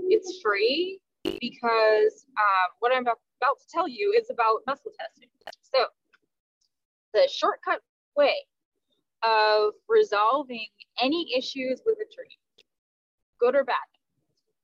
It's 0.08 0.40
free 0.42 1.00
because 1.24 2.26
um, 2.36 2.70
what 2.80 2.92
I'm 2.92 3.02
about, 3.02 3.18
to 3.40 3.66
tell 3.72 3.88
you 3.88 4.14
is 4.18 4.28
about 4.30 4.60
muscle 4.66 4.92
testing. 4.98 5.28
So, 5.62 5.86
the 7.14 7.28
shortcut 7.32 7.80
way 8.16 8.34
of 9.22 9.72
resolving 9.88 10.66
any 11.00 11.26
issues 11.36 11.82
with 11.84 11.98
a 11.98 12.08
dream, 12.14 12.38
good 13.38 13.54
or 13.54 13.64
bad, 13.64 13.76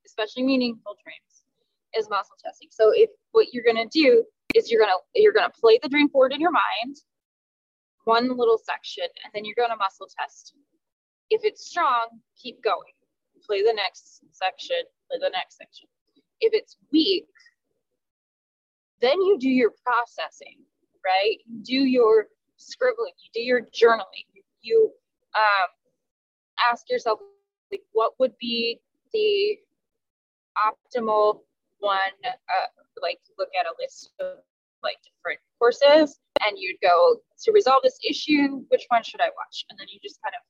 especially 0.05 0.43
meaningful 0.43 0.97
dreams, 1.03 1.45
is 1.97 2.09
muscle 2.11 2.37
testing. 2.43 2.69
So 2.71 2.93
if 2.95 3.11
what 3.33 3.53
you're 3.53 3.65
gonna 3.65 3.89
do 3.91 4.25
is 4.55 4.71
you're 4.71 4.81
gonna 4.81 4.99
you're 5.15 5.33
gonna 5.33 5.53
play 5.61 5.79
the 5.83 5.89
dream 5.89 6.09
board 6.09 6.33
in 6.33 6.41
your 6.41 6.53
mind, 6.53 6.97
one 8.05 8.37
little 8.37 8.59
section, 8.63 9.05
and 9.25 9.33
then 9.35 9.45
you're 9.45 9.57
gonna 9.57 9.77
muscle 9.77 10.09
test. 10.19 10.55
If 11.31 11.43
it's 11.45 11.67
strong, 11.67 12.09
keep 12.41 12.63
going. 12.63 12.93
Play 13.47 13.63
the 13.63 13.75
next 13.75 14.23
section, 14.33 14.83
the 15.11 15.31
next 15.31 15.59
section. 15.59 15.89
If 16.41 16.53
it's 16.53 16.77
weak, 16.93 17.27
then 19.01 19.21
you 19.21 19.39
do 19.39 19.49
your 19.49 19.73
processing, 19.85 20.59
right? 21.05 21.39
You 21.47 21.63
do 21.63 21.85
your 21.85 22.27
scribbling, 22.57 23.13
you 23.23 23.31
do 23.35 23.41
your 23.41 23.61
journaling, 23.63 24.27
you 24.63 24.91
um, 25.35 25.69
ask 26.71 26.91
yourself 26.91 27.21
like 27.71 27.83
what 27.93 28.13
would 28.19 28.33
be 28.41 28.81
the 29.13 29.57
optimal 30.67 31.41
one 31.79 31.99
uh, 32.25 32.67
like 33.03 33.19
look 33.39 33.49
at 33.59 33.67
a 33.67 33.75
list 33.79 34.13
of 34.21 34.39
like 34.83 34.97
different 35.05 35.39
courses 35.59 36.19
and 36.47 36.57
you'd 36.59 36.79
go 36.83 37.17
to 37.43 37.53
resolve 37.53 37.83
this 37.83 37.99
issue 38.09 38.65
which 38.69 38.85
one 38.89 39.03
should 39.03 39.21
i 39.21 39.29
watch 39.37 39.65
and 39.69 39.79
then 39.79 39.87
you 39.93 39.99
just 40.03 40.19
kind 40.23 40.35
of 40.35 40.43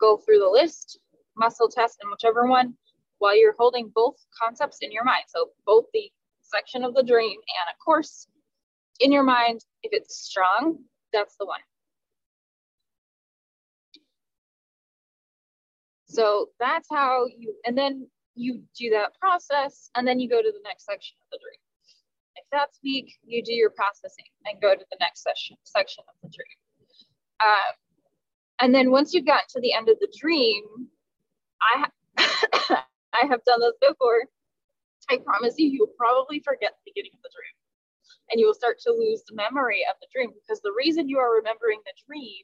go 0.00 0.18
through 0.18 0.38
the 0.38 0.48
list 0.48 0.98
muscle 1.36 1.68
test 1.68 1.98
and 2.02 2.10
whichever 2.10 2.46
one 2.46 2.74
while 3.18 3.38
you're 3.38 3.54
holding 3.58 3.90
both 3.94 4.16
concepts 4.42 4.78
in 4.80 4.92
your 4.92 5.04
mind 5.04 5.24
so 5.28 5.50
both 5.64 5.84
the 5.92 6.10
section 6.42 6.84
of 6.84 6.94
the 6.94 7.02
dream 7.02 7.32
and 7.32 7.74
a 7.74 7.76
course 7.84 8.28
in 9.00 9.12
your 9.12 9.24
mind 9.24 9.60
if 9.82 9.90
it's 9.92 10.16
strong 10.16 10.78
that's 11.12 11.36
the 11.38 11.46
one 11.46 11.60
So 16.16 16.48
that's 16.58 16.88
how 16.90 17.26
you, 17.26 17.54
and 17.66 17.76
then 17.76 18.08
you 18.34 18.62
do 18.78 18.90
that 18.90 19.18
process, 19.20 19.90
and 19.94 20.08
then 20.08 20.18
you 20.18 20.30
go 20.30 20.40
to 20.40 20.50
the 20.50 20.60
next 20.64 20.86
section 20.86 21.14
of 21.20 21.30
the 21.30 21.38
dream. 21.42 21.60
If 22.36 22.44
that's 22.50 22.78
weak, 22.82 23.12
you 23.22 23.42
do 23.42 23.52
your 23.52 23.68
processing 23.70 24.24
and 24.46 24.60
go 24.60 24.74
to 24.74 24.84
the 24.90 24.96
next 24.98 25.22
session 25.22 25.56
section 25.64 26.04
of 26.08 26.14
the 26.22 26.34
dream. 26.34 26.56
Um, 27.40 27.74
and 28.60 28.74
then 28.74 28.90
once 28.90 29.12
you've 29.12 29.26
gotten 29.26 29.48
to 29.50 29.60
the 29.60 29.74
end 29.74 29.90
of 29.90 29.98
the 30.00 30.08
dream, 30.18 30.62
I 31.60 31.80
I 33.16 33.26
have 33.26 33.44
done 33.44 33.60
this 33.60 33.76
before. 33.80 34.28
I 35.08 35.18
promise 35.18 35.54
you, 35.56 35.68
you 35.68 35.80
will 35.86 35.96
probably 35.96 36.40
forget 36.40 36.72
the 36.76 36.90
beginning 36.90 37.12
of 37.14 37.22
the 37.22 37.30
dream, 37.32 37.56
and 38.30 38.40
you 38.40 38.46
will 38.46 38.58
start 38.58 38.78
to 38.84 38.92
lose 38.92 39.22
the 39.28 39.34
memory 39.34 39.86
of 39.88 39.96
the 40.00 40.08
dream 40.12 40.32
because 40.34 40.60
the 40.60 40.74
reason 40.76 41.08
you 41.08 41.18
are 41.18 41.34
remembering 41.34 41.80
the 41.84 41.94
dream 42.06 42.42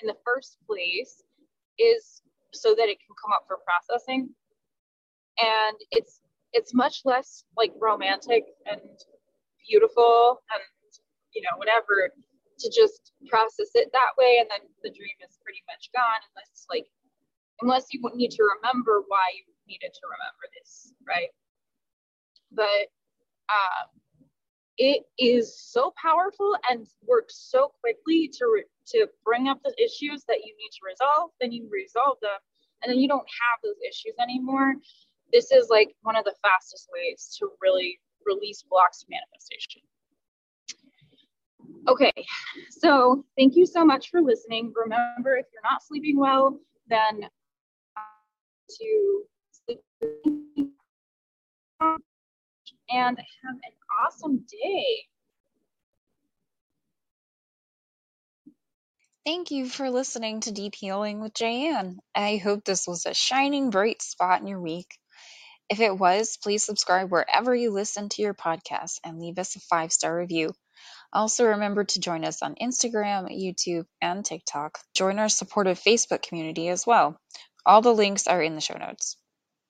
in 0.00 0.08
the 0.08 0.16
first 0.24 0.56
place 0.66 1.22
is 1.78 2.22
so 2.52 2.74
that 2.74 2.88
it 2.88 2.98
can 2.98 3.14
come 3.20 3.32
up 3.32 3.44
for 3.46 3.58
processing, 3.62 4.30
and 5.38 5.76
it's 5.92 6.20
it's 6.52 6.74
much 6.74 7.02
less 7.04 7.44
like 7.56 7.72
romantic 7.78 8.44
and 8.66 8.80
beautiful 9.68 10.40
and 10.50 10.62
you 11.34 11.42
know 11.42 11.54
whatever 11.56 12.10
to 12.58 12.66
just 12.74 13.12
process 13.28 13.70
it 13.74 13.88
that 13.92 14.12
way 14.18 14.38
and 14.40 14.48
then 14.50 14.66
the 14.82 14.90
dream 14.90 15.14
is 15.22 15.38
pretty 15.44 15.62
much 15.70 15.88
gone 15.94 16.20
unless 16.34 16.66
like 16.68 16.86
unless 17.62 17.86
you 17.92 18.00
need 18.14 18.30
to 18.32 18.42
remember 18.58 19.04
why 19.06 19.22
you 19.36 19.44
needed 19.70 19.94
to 19.94 20.04
remember 20.04 20.44
this 20.58 20.92
right? 21.06 21.30
But 22.52 22.90
um, 23.48 23.86
it 24.76 25.04
is 25.18 25.54
so 25.56 25.92
powerful 26.00 26.56
and 26.68 26.86
works 27.06 27.38
so 27.50 27.72
quickly 27.80 28.28
to 28.38 28.44
re- 28.46 28.72
to 28.88 29.06
bring 29.24 29.48
up 29.48 29.60
the 29.62 29.74
issues 29.78 30.24
that 30.26 30.42
you 30.44 30.52
need 30.58 30.70
to 30.74 30.82
resolve 30.84 31.30
then 31.40 31.52
you 31.52 31.68
resolve 31.70 32.18
them 32.20 32.38
and 32.82 32.90
then 32.90 32.98
you 32.98 33.08
don't 33.08 33.18
have 33.20 33.60
those 33.62 33.76
issues 33.86 34.14
anymore. 34.20 34.74
This 35.32 35.52
is 35.52 35.68
like 35.70 35.94
one 36.02 36.16
of 36.16 36.24
the 36.24 36.34
fastest 36.42 36.88
ways 36.92 37.36
to 37.38 37.50
really 37.60 38.00
release 38.26 38.64
blocks 38.68 39.00
to 39.00 39.06
manifestation. 39.10 39.82
Okay, 41.88 42.12
so 42.70 43.24
thank 43.38 43.56
you 43.56 43.66
so 43.66 43.84
much 43.84 44.10
for 44.10 44.20
listening. 44.20 44.72
Remember, 44.74 45.36
if 45.36 45.46
you're 45.52 45.62
not 45.62 45.82
sleeping 45.82 46.18
well, 46.18 46.58
then 46.88 47.20
to 47.20 47.26
sleep 48.76 49.39
and 52.90 53.18
have 53.18 53.54
an 53.54 53.72
awesome 54.04 54.44
day. 54.50 55.06
Thank 59.26 59.50
you 59.50 59.68
for 59.68 59.90
listening 59.90 60.40
to 60.40 60.52
Deep 60.52 60.74
Healing 60.74 61.20
with 61.20 61.34
Jayanne. 61.34 61.96
I 62.14 62.38
hope 62.38 62.64
this 62.64 62.86
was 62.86 63.06
a 63.06 63.14
shining 63.14 63.70
bright 63.70 64.02
spot 64.02 64.40
in 64.40 64.46
your 64.46 64.60
week. 64.60 64.98
If 65.68 65.80
it 65.80 65.96
was, 65.96 66.36
please 66.42 66.64
subscribe 66.64 67.12
wherever 67.12 67.54
you 67.54 67.70
listen 67.70 68.08
to 68.08 68.22
your 68.22 68.34
podcast 68.34 68.98
and 69.04 69.20
leave 69.20 69.38
us 69.38 69.54
a 69.56 69.60
five 69.60 69.92
star 69.92 70.16
review. 70.16 70.52
Also, 71.12 71.44
remember 71.44 71.84
to 71.84 72.00
join 72.00 72.24
us 72.24 72.42
on 72.42 72.56
Instagram, 72.56 73.28
YouTube, 73.30 73.84
and 74.00 74.24
TikTok. 74.24 74.78
Join 74.94 75.18
our 75.18 75.28
supportive 75.28 75.78
Facebook 75.78 76.22
community 76.22 76.68
as 76.68 76.86
well. 76.86 77.20
All 77.66 77.82
the 77.82 77.94
links 77.94 78.26
are 78.26 78.42
in 78.42 78.54
the 78.54 78.60
show 78.60 78.78
notes. 78.78 79.16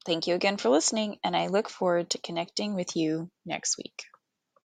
Thank 0.06 0.26
you 0.26 0.34
again 0.34 0.56
for 0.56 0.70
listening, 0.70 1.18
and 1.22 1.36
I 1.36 1.48
look 1.48 1.68
forward 1.68 2.10
to 2.10 2.18
connecting 2.18 2.74
with 2.74 2.96
you 2.96 3.30
next 3.44 3.76
week. 3.76 4.04